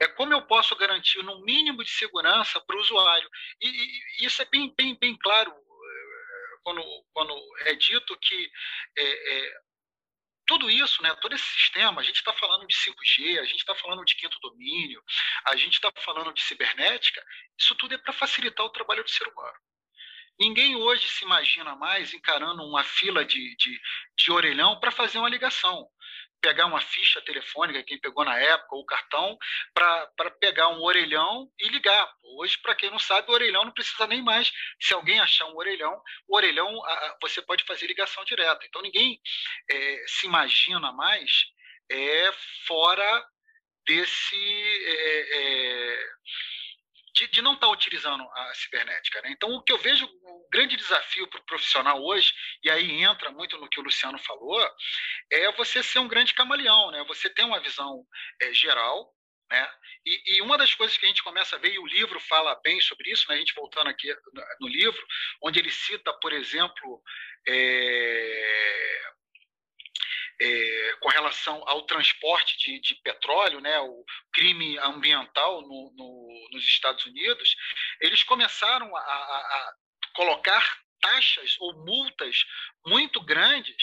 [0.00, 3.28] é como eu posso garantir no mínimo de segurança para o usuário.
[3.60, 7.34] E, e, isso é bem, bem, bem claro é, quando, quando
[7.66, 8.50] é dito que
[8.96, 9.63] é, é,
[10.46, 13.74] tudo isso, né, todo esse sistema, a gente está falando de 5G, a gente está
[13.74, 15.02] falando de quinto domínio,
[15.46, 17.24] a gente está falando de cibernética,
[17.58, 19.56] isso tudo é para facilitar o trabalho do ser humano.
[20.38, 23.80] Ninguém hoje se imagina mais encarando uma fila de, de,
[24.18, 25.88] de orelhão para fazer uma ligação
[26.44, 29.38] pegar uma ficha telefônica, quem pegou na época, ou cartão,
[29.72, 32.06] para pegar um orelhão e ligar.
[32.36, 34.52] Hoje, para quem não sabe, o orelhão não precisa nem mais.
[34.78, 36.82] Se alguém achar um orelhão, o orelhão
[37.22, 38.66] você pode fazer ligação direta.
[38.66, 39.18] Então, ninguém
[39.70, 41.46] é, se imagina mais
[41.90, 42.30] é,
[42.66, 43.26] fora
[43.86, 44.36] desse.
[44.36, 45.98] É, é
[47.14, 49.22] de, de, não estar tá utilizando a cibernética.
[49.22, 49.30] Né?
[49.30, 53.30] Então, o que eu vejo, o grande desafio para o profissional hoje, e aí entra
[53.30, 54.60] muito no que o Luciano falou,
[55.30, 57.04] é você ser um grande camaleão, né?
[57.04, 58.04] você ter uma visão
[58.42, 59.14] é, geral,
[59.50, 59.70] né?
[60.06, 62.58] E, e, uma das coisas que a gente começa a ver, e o livro fala
[62.62, 63.36] bem sobre isso, né?
[63.36, 64.14] a gente voltando aqui
[64.60, 65.06] no, livro,
[65.42, 67.02] onde ele cita, por exemplo,
[67.46, 69.02] é,
[70.40, 76.64] é, com relação ao transporte de, de, petróleo, né, o crime ambiental no, no, nos
[76.64, 77.54] Estados Unidos,
[78.00, 79.74] eles começaram a, a, a
[80.14, 82.44] colocar taxas ou multas
[82.86, 83.76] muito grandes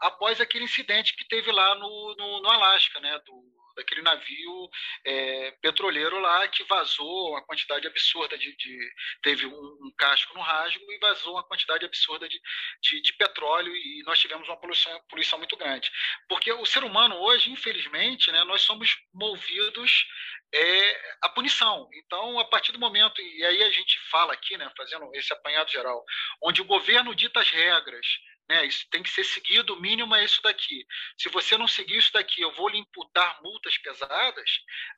[0.00, 4.70] após aquele incidente que teve lá no, no, no Alasca, né, do, daquele navio
[5.04, 8.56] é, petroleiro lá que vazou uma quantidade absurda de.
[8.56, 8.78] de
[9.22, 12.40] teve um, um, casco no rasgo e vazou uma quantidade absurda de,
[12.82, 15.90] de, de petróleo e nós tivemos uma poluição, poluição muito grande.
[16.28, 20.06] Porque o ser humano hoje, infelizmente, né, nós somos movidos
[20.52, 21.88] é, à punição.
[21.94, 25.70] Então, a partir do momento, e aí a gente fala aqui, né, fazendo esse apanhado
[25.70, 26.04] geral,
[26.42, 28.06] onde o governo dita as regras
[28.48, 28.64] né?
[28.66, 30.86] Isso tem que ser seguido, o mínimo é isso daqui.
[31.16, 34.50] Se você não seguir isso daqui, eu vou lhe imputar multas pesadas,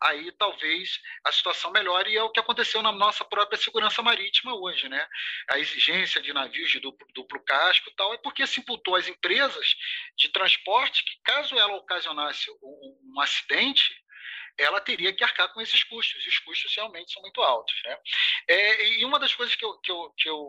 [0.02, 4.54] aí talvez a situação melhore, e é o que aconteceu na nossa própria segurança marítima
[4.54, 4.88] hoje.
[4.88, 5.08] Né?
[5.50, 9.74] A exigência de navios de duplo, duplo casco tal, é porque se imputou às empresas
[10.16, 13.96] de transporte que, caso ela ocasionasse um, um acidente,
[14.58, 17.74] ela teria que arcar com esses custos, e os custos realmente são muito altos.
[17.84, 17.98] Né?
[18.48, 20.44] É, e uma das coisas que eu, que, eu, que eu,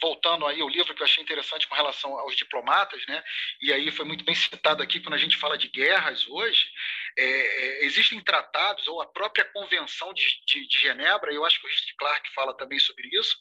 [0.00, 3.22] voltando aí ao livro que eu achei interessante com relação aos diplomatas, né,
[3.60, 6.70] e aí foi muito bem citado aqui quando a gente fala de guerras hoje,
[7.18, 11.66] é, é existem tratados, ou a própria Convenção de, de, de Genebra, eu acho que
[11.66, 13.36] o Richard Clark fala também sobre isso,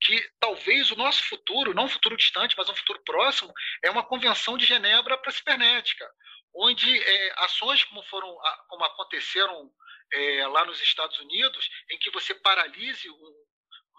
[0.00, 3.52] que talvez o nosso futuro, não um futuro distante, mas um futuro próximo,
[3.84, 6.10] é uma Convenção de Genebra para a cibernética
[6.54, 8.36] onde é, ações como foram
[8.68, 9.72] como aconteceram
[10.12, 13.46] é, lá nos Estados Unidos, em que você paralise um,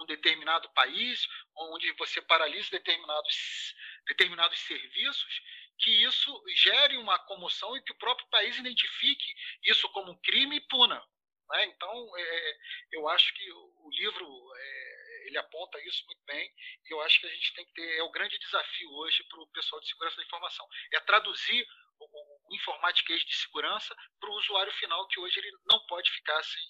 [0.02, 1.26] um, determinado país,
[1.56, 3.76] onde você paralise determinados,
[4.08, 5.42] determinados serviços,
[5.80, 9.34] que isso gere uma comoção e que o próprio país identifique
[9.64, 11.02] isso como um crime e puna.
[11.50, 11.66] Né?
[11.66, 12.58] Então, é,
[12.92, 16.52] eu acho que o livro é, ele aponta isso muito bem
[16.86, 19.42] e eu acho que a gente tem que ter é o grande desafio hoje para
[19.42, 21.66] o pessoal de segurança da informação é traduzir
[22.02, 26.64] o, informatiquês de segurança para o usuário final, que hoje ele não pode ficar sem,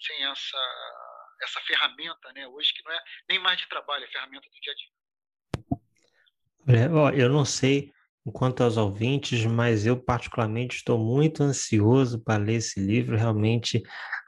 [0.00, 0.58] sem essa,
[1.42, 2.46] essa ferramenta, né?
[2.48, 4.90] hoje que não é nem mais de trabalho, é ferramenta do dia a dia.
[7.14, 7.92] Eu não sei
[8.32, 13.16] quanto aos ouvintes, mas eu particularmente estou muito ansioso para ler esse livro.
[13.16, 13.84] Realmente,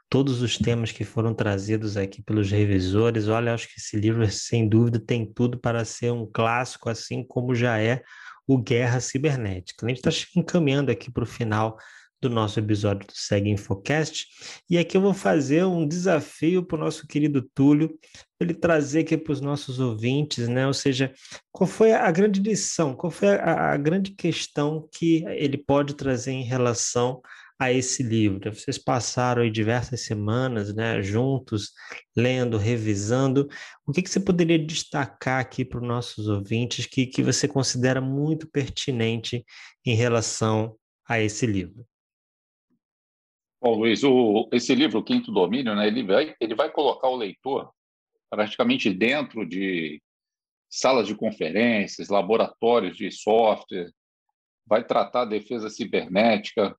[0.09, 4.67] todos os temas que foram trazidos aqui pelos revisores, olha, acho que esse livro, sem
[4.69, 8.01] dúvida, tem tudo para ser um clássico, assim como já é
[8.49, 9.85] o Guerra Cibernética.
[9.85, 11.77] A gente está encaminhando aqui para o final
[12.19, 14.25] do nosso episódio do Segue Infocast.
[14.67, 17.95] E aqui eu vou fazer um desafio para o nosso querido Túlio,
[18.39, 20.65] ele trazer aqui para os nossos ouvintes, né?
[20.65, 21.13] Ou seja,
[21.51, 26.31] qual foi a grande lição, qual foi a, a grande questão que ele pode trazer
[26.31, 27.21] em relação
[27.59, 28.53] a esse livro?
[28.53, 31.73] Vocês passaram aí diversas semanas, né, juntos,
[32.15, 33.49] lendo, revisando.
[33.85, 37.99] O que, que você poderia destacar aqui para os nossos ouvintes que, que você considera
[37.99, 39.45] muito pertinente
[39.85, 41.85] em relação a esse livro?
[43.61, 47.17] Bom, Luiz, o, esse livro, O Quinto Domínio, né, ele, vai, ele vai colocar o
[47.17, 47.69] leitor
[48.29, 50.01] praticamente dentro de
[50.69, 53.91] salas de conferências, laboratórios de software,
[54.65, 56.77] vai tratar a defesa cibernética,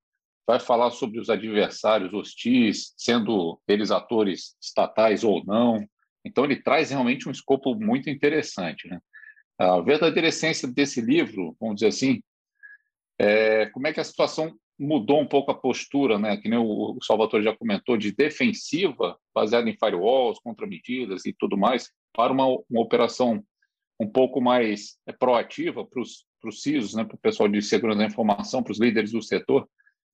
[0.51, 5.87] vai falar sobre os adversários hostis, sendo eles atores estatais ou não.
[6.25, 8.89] Então, ele traz realmente um escopo muito interessante.
[8.89, 8.99] Né?
[9.57, 12.21] A verdadeira essência desse livro, vamos dizer assim,
[13.17, 16.37] é como é que a situação mudou um pouco a postura, né?
[16.37, 21.93] que nem o Salvatore já comentou, de defensiva, baseada em firewalls, contramedidas e tudo mais,
[22.13, 23.41] para uma, uma operação
[24.01, 27.05] um pouco mais é, proativa para os CISOs, né?
[27.05, 29.69] para o pessoal de segurança da informação, para os líderes do setor,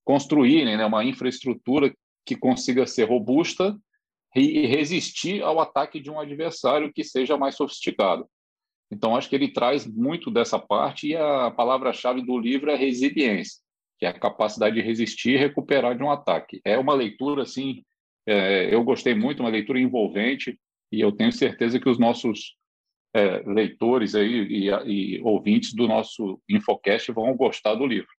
[0.07, 1.93] construírem né, uma infraestrutura
[2.25, 3.77] que consiga ser robusta
[4.35, 8.27] e resistir ao ataque de um adversário que seja mais sofisticado.
[8.91, 13.61] Então, acho que ele traz muito dessa parte e a palavra-chave do livro é resiliência.
[13.99, 16.61] que é a capacidade de resistir e recuperar de um ataque.
[16.65, 17.83] É uma leitura, assim,
[18.27, 20.59] é, eu gostei muito, uma leitura envolvente,
[20.93, 22.57] e eu tenho certeza que os nossos
[23.15, 28.16] é, leitores aí e, e, ouvintes do nosso Infocast vão gostar do livro.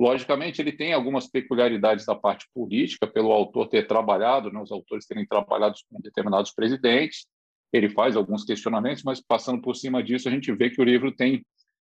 [0.00, 5.04] Logicamente, ele tem algumas peculiaridades da parte política, pelo autor ter trabalhado, né, os autores
[5.04, 7.26] terem trabalhado com determinados presidentes,
[7.70, 11.12] ele faz alguns questionamentos, mas passando por cima disso, a gente vê que o livro
[11.14, 11.44] tem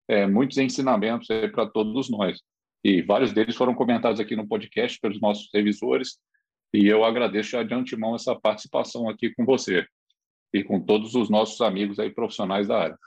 [0.07, 2.39] é, muitos ensinamentos para todos nós.
[2.83, 6.19] E vários deles foram comentados aqui no podcast pelos nossos revisores,
[6.71, 9.87] e eu agradeço já de antemão essa participação aqui com você
[10.53, 12.97] e com todos os nossos amigos aí profissionais da área.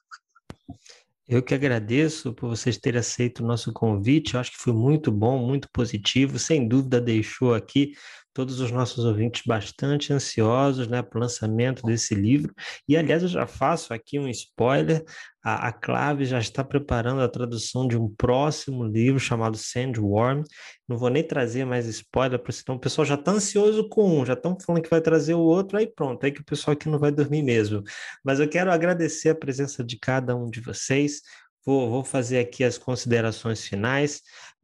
[1.29, 4.35] Eu que agradeço por vocês terem aceito o nosso convite.
[4.35, 6.39] Eu acho que foi muito bom, muito positivo.
[6.39, 7.93] Sem dúvida, deixou aqui
[8.37, 12.55] todos os nossos ouvintes bastante ansiosos né, para o lançamento desse livro.
[12.87, 15.03] E, aliás, eu já faço aqui um spoiler:
[15.43, 20.43] a, a Clave já está preparando a tradução de um próximo livro chamado Sandworm.
[20.87, 24.27] Não vou nem trazer mais spoiler, porque senão o pessoal já está ansioso com um,
[24.27, 26.91] já estão falando que vai trazer o outro, aí pronto, aí que o pessoal aqui
[26.91, 27.83] não vai dormir mesmo.
[28.23, 31.23] Mas eu quero agradecer a presença de cada um de vocês.
[31.65, 34.21] Vou, vou fazer aqui as considerações finais.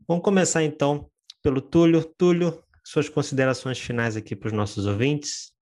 [0.07, 1.09] Vamos começar então
[1.43, 2.05] pelo Túlio.
[2.19, 5.53] Túlio, suas considerações finais aqui para os nossos ouvintes.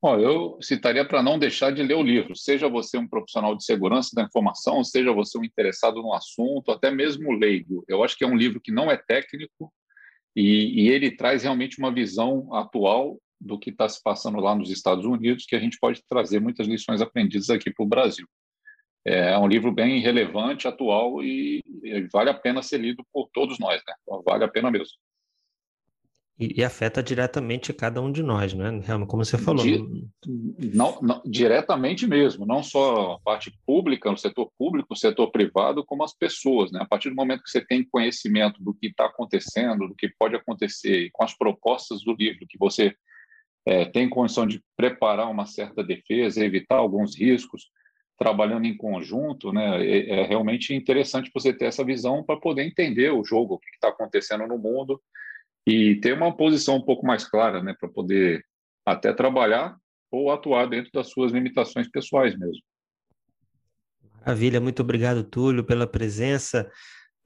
[0.00, 3.64] Bom, eu citaria para não deixar de ler o livro, seja você um profissional de
[3.64, 7.84] segurança da informação, seja você um interessado no assunto, até mesmo leigo.
[7.86, 9.72] Eu acho que é um livro que não é técnico
[10.34, 14.70] e, e ele traz realmente uma visão atual do que está se passando lá nos
[14.70, 18.26] Estados Unidos, que a gente pode trazer muitas lições aprendidas aqui para o Brasil.
[19.04, 23.58] É um livro bem relevante, atual e, e, vale a pena ser lido por todos
[23.58, 23.94] nós, né?
[24.24, 24.96] Vale a pena mesmo.
[26.42, 28.80] E, e, afeta diretamente cada um de nós, né?
[28.84, 29.62] Realmente, como você falou.
[29.62, 30.08] Di,
[30.74, 35.84] não, não, diretamente mesmo, não só a parte pública, no setor público, o setor privado,
[35.84, 36.80] como as pessoas, né?
[36.82, 40.34] A partir do momento que você tem conhecimento do que está acontecendo, do que pode
[40.34, 42.92] acontecer, e com as propostas do livro, que você
[43.64, 47.70] é, tem condição de preparar uma certa defesa, evitar alguns riscos,
[48.18, 49.80] trabalhando em conjunto, né?
[49.80, 53.68] É, é realmente interessante você ter essa visão para poder entender o jogo, o que
[53.74, 55.00] está acontecendo no mundo
[55.66, 58.44] e ter uma posição um pouco mais clara, né, para poder
[58.84, 59.76] até trabalhar
[60.10, 62.62] ou atuar dentro das suas limitações pessoais mesmo.
[64.20, 66.70] Maravilha, muito obrigado, Túlio, pela presença.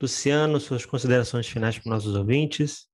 [0.00, 2.86] Luciano, suas considerações finais para os nossos ouvintes.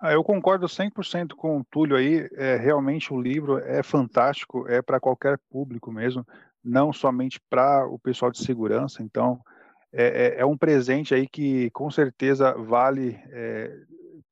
[0.00, 2.28] Ah, eu concordo 100% com o Túlio aí.
[2.34, 6.26] É, realmente o livro é fantástico, é para qualquer público mesmo,
[6.62, 9.02] não somente para o pessoal de segurança.
[9.02, 9.40] Então,
[9.96, 13.72] é, é, é, um presente aí que com certeza vale é,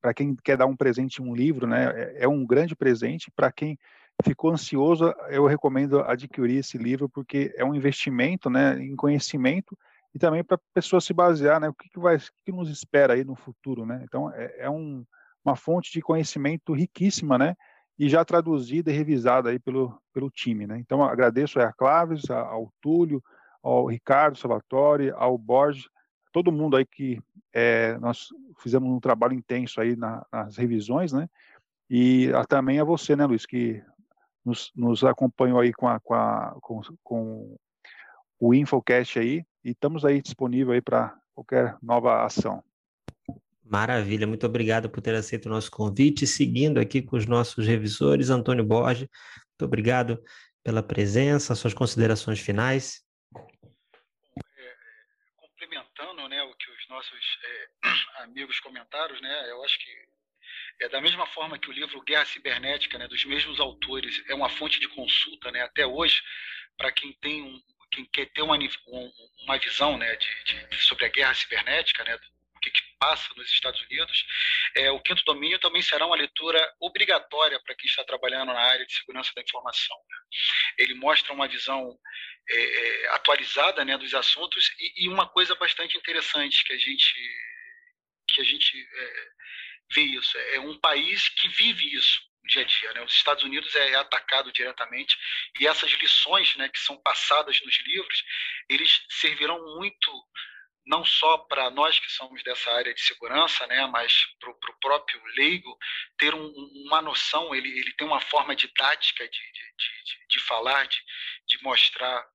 [0.00, 1.92] para quem quer dar um presente um livro, né?
[1.94, 3.78] É, é um grande presente para quem
[4.24, 5.14] ficou ansioso.
[5.28, 9.78] Eu recomendo adquirir esse livro porque é um investimento, né, em conhecimento
[10.12, 11.68] e também para a pessoa se basear, né?
[11.68, 14.00] O que, que vai, o que nos espera aí no futuro, né?
[14.02, 15.04] Então é, é um,
[15.44, 17.54] uma fonte de conhecimento riquíssima, né?
[17.96, 20.76] E já traduzida e revisada aí pelo pelo time, né?
[20.78, 23.22] Então agradeço a Claves, ao Túlio
[23.62, 25.88] ao Ricardo Salvatore, ao Borges,
[26.32, 27.20] todo mundo aí que
[27.52, 28.28] é, nós
[28.60, 31.28] fizemos um trabalho intenso aí na, nas revisões, né?
[31.88, 33.82] E a, também a você, né, Luiz, que
[34.44, 37.56] nos, nos acompanhou aí com, a, com, a, com, com
[38.40, 42.64] o Infocast aí, e estamos aí disponível aí para qualquer nova ação.
[43.62, 46.26] Maravilha, muito obrigado por ter aceito o nosso convite.
[46.26, 49.08] Seguindo aqui com os nossos revisores, Antônio Borges,
[49.50, 50.22] muito obrigado
[50.62, 53.02] pela presença, suas considerações finais
[56.02, 57.68] complementando né, o que os nossos é,
[58.22, 60.12] amigos comentaram, né, eu acho que
[60.80, 64.48] é da mesma forma que o livro Guerra Cibernética, né, dos mesmos autores, é uma
[64.48, 66.22] fonte de consulta né, até hoje
[66.76, 68.56] para quem tem um, quem quer ter uma,
[69.42, 72.18] uma visão né, de, de, sobre a guerra cibernética, né,
[72.62, 74.24] que, que passa nos Estados Unidos,
[74.76, 78.86] é, o Quinto Domínio também será uma leitura obrigatória para quem está trabalhando na área
[78.86, 79.96] de segurança da informação.
[80.08, 80.16] Né.
[80.78, 81.98] Ele mostra uma visão
[82.48, 87.14] é, é, atualizada né, dos assuntos e, e, uma coisa bastante interessante que a gente
[88.28, 89.28] que a gente é,
[89.94, 93.02] vê isso é um país que vive isso dia a dia né?
[93.02, 95.16] os Estados Unidos é, é atacado diretamente
[95.60, 98.24] e essas lições né, que são passadas nos livros
[98.68, 100.10] eles servirão muito
[100.84, 105.22] não só para nós que somos dessa área de segurança, né, mas para o próprio
[105.36, 105.76] leigo
[106.18, 106.52] ter um,
[106.86, 109.72] uma noção, ele, ele tem uma forma didática de, de,
[110.04, 110.98] de, de falar, de,
[111.46, 112.26] de mostrar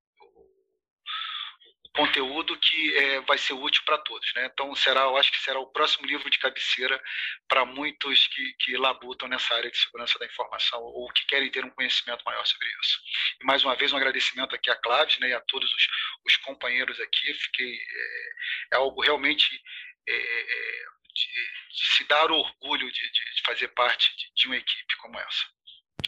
[1.97, 4.31] conteúdo que é, vai ser útil para todos.
[4.35, 4.45] Né?
[4.45, 7.01] Então, será, eu acho que será o próximo livro de cabeceira
[7.47, 11.65] para muitos que, que labutam nessa área de segurança da informação ou que querem ter
[11.65, 12.99] um conhecimento maior sobre isso.
[13.41, 15.87] E, mais uma vez, um agradecimento aqui à Claves né, e a todos os
[16.27, 17.33] os companheiros aqui.
[17.33, 18.29] Fiquei, é,
[18.73, 19.61] é algo realmente
[20.07, 21.27] é, é de,
[21.75, 25.45] de, se dar orgulho de, de fazer parte de uma equipe como essa.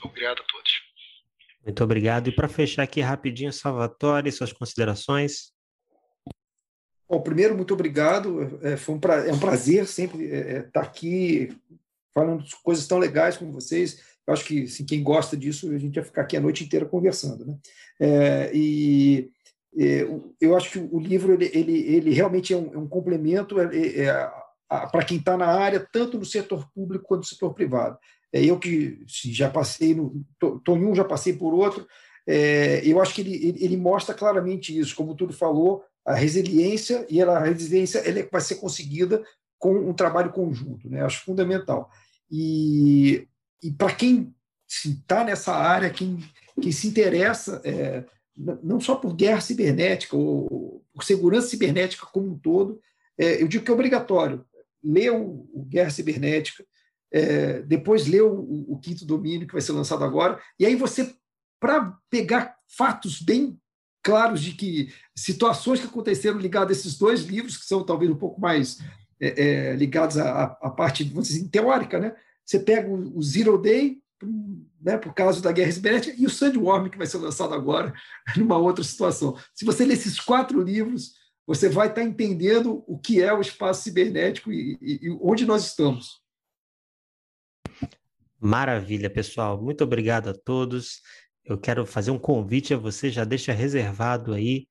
[0.03, 0.71] Obrigado a todos.
[1.63, 2.29] Muito obrigado.
[2.29, 5.51] E para fechar aqui rapidinho, Salvatore, suas considerações.
[7.09, 8.59] Bom, primeiro, muito obrigado.
[8.61, 11.57] É, foi um pra, é um prazer sempre estar é, é tá aqui
[12.13, 13.99] falando coisas tão legais como vocês.
[14.27, 16.85] Eu acho que assim, quem gosta disso, a gente vai ficar aqui a noite inteira
[16.85, 17.47] conversando.
[17.47, 17.57] Né?
[17.99, 19.31] É, e
[19.75, 20.07] é,
[20.39, 23.65] eu acho que o livro ele, ele, ele realmente é um, é um complemento é,
[24.05, 24.31] é
[24.91, 27.97] para quem está na área, tanto no setor público quanto no setor privado.
[28.31, 31.87] É, eu que já passei, no, estou em um, já passei por outro,
[32.83, 37.37] eu acho que ele, ele, mostra claramente isso, como tudo falou, a resiliência, e ela,
[37.37, 39.23] a resiliência ela vai ser conseguida
[39.59, 41.03] com um trabalho conjunto, né?
[41.03, 41.91] acho fundamental.
[42.31, 43.27] E,
[43.61, 44.33] e para quem
[44.67, 46.17] está nessa área, quem,
[46.59, 48.03] quem se interessa, é,
[48.35, 52.81] não só por guerra cibernética, ou por segurança cibernética como um todo,
[53.15, 54.43] é, eu digo que é obrigatório.
[54.83, 56.65] Ler o, o Guerra Cibernética,
[57.11, 61.13] é, depois ler o, o, Quinto Domínio, que vai ser lançado agora, e aí você,
[61.59, 63.59] para pegar fatos bem
[64.03, 68.15] claros de que situações que aconteceram ligadas a esses dois livros, que são talvez um
[68.15, 68.79] pouco mais
[69.19, 72.15] é, é, ligados à, à, parte, dizer assim, teórica, né?
[72.45, 74.01] Você pega o, o Zero Day,
[74.81, 77.93] né, por causa da guerra cibernética, e o Sandworm, que vai ser lançado agora,
[78.35, 79.37] numa outra situação.
[79.53, 81.13] Se você ler esses quatro livros,
[81.45, 85.65] você vai estar entendendo o que é o espaço cibernético e, e, e onde nós
[85.65, 86.21] estamos.
[88.39, 89.61] Maravilha, pessoal.
[89.61, 91.01] Muito obrigado a todos.
[91.49, 94.67] Eu quero fazer um convite a você, já deixa reservado aí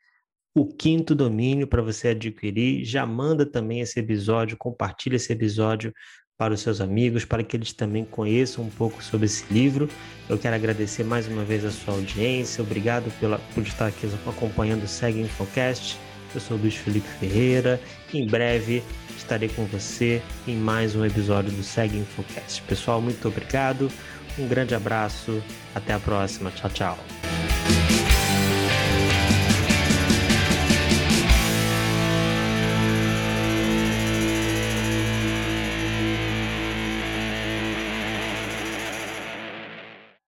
[0.54, 2.84] o quinto domínio para você adquirir.
[2.84, 5.92] Já manda também esse episódio, compartilha esse episódio
[6.36, 9.88] para os seus amigos, para que eles também conheçam um pouco sobre esse livro.
[10.28, 12.62] Eu quero agradecer mais uma vez a sua audiência.
[12.62, 15.98] Obrigado pela, por estar aqui acompanhando o Segue Infocast.
[16.32, 17.80] Eu sou Luiz Felipe Ferreira.
[18.14, 18.84] Em breve
[19.16, 22.62] estarei com você em mais um episódio do Segue Infocast.
[22.62, 23.90] Pessoal, muito obrigado.
[24.38, 25.42] Um grande abraço.
[25.74, 26.50] Até a próxima.
[26.50, 26.98] Tchau, tchau.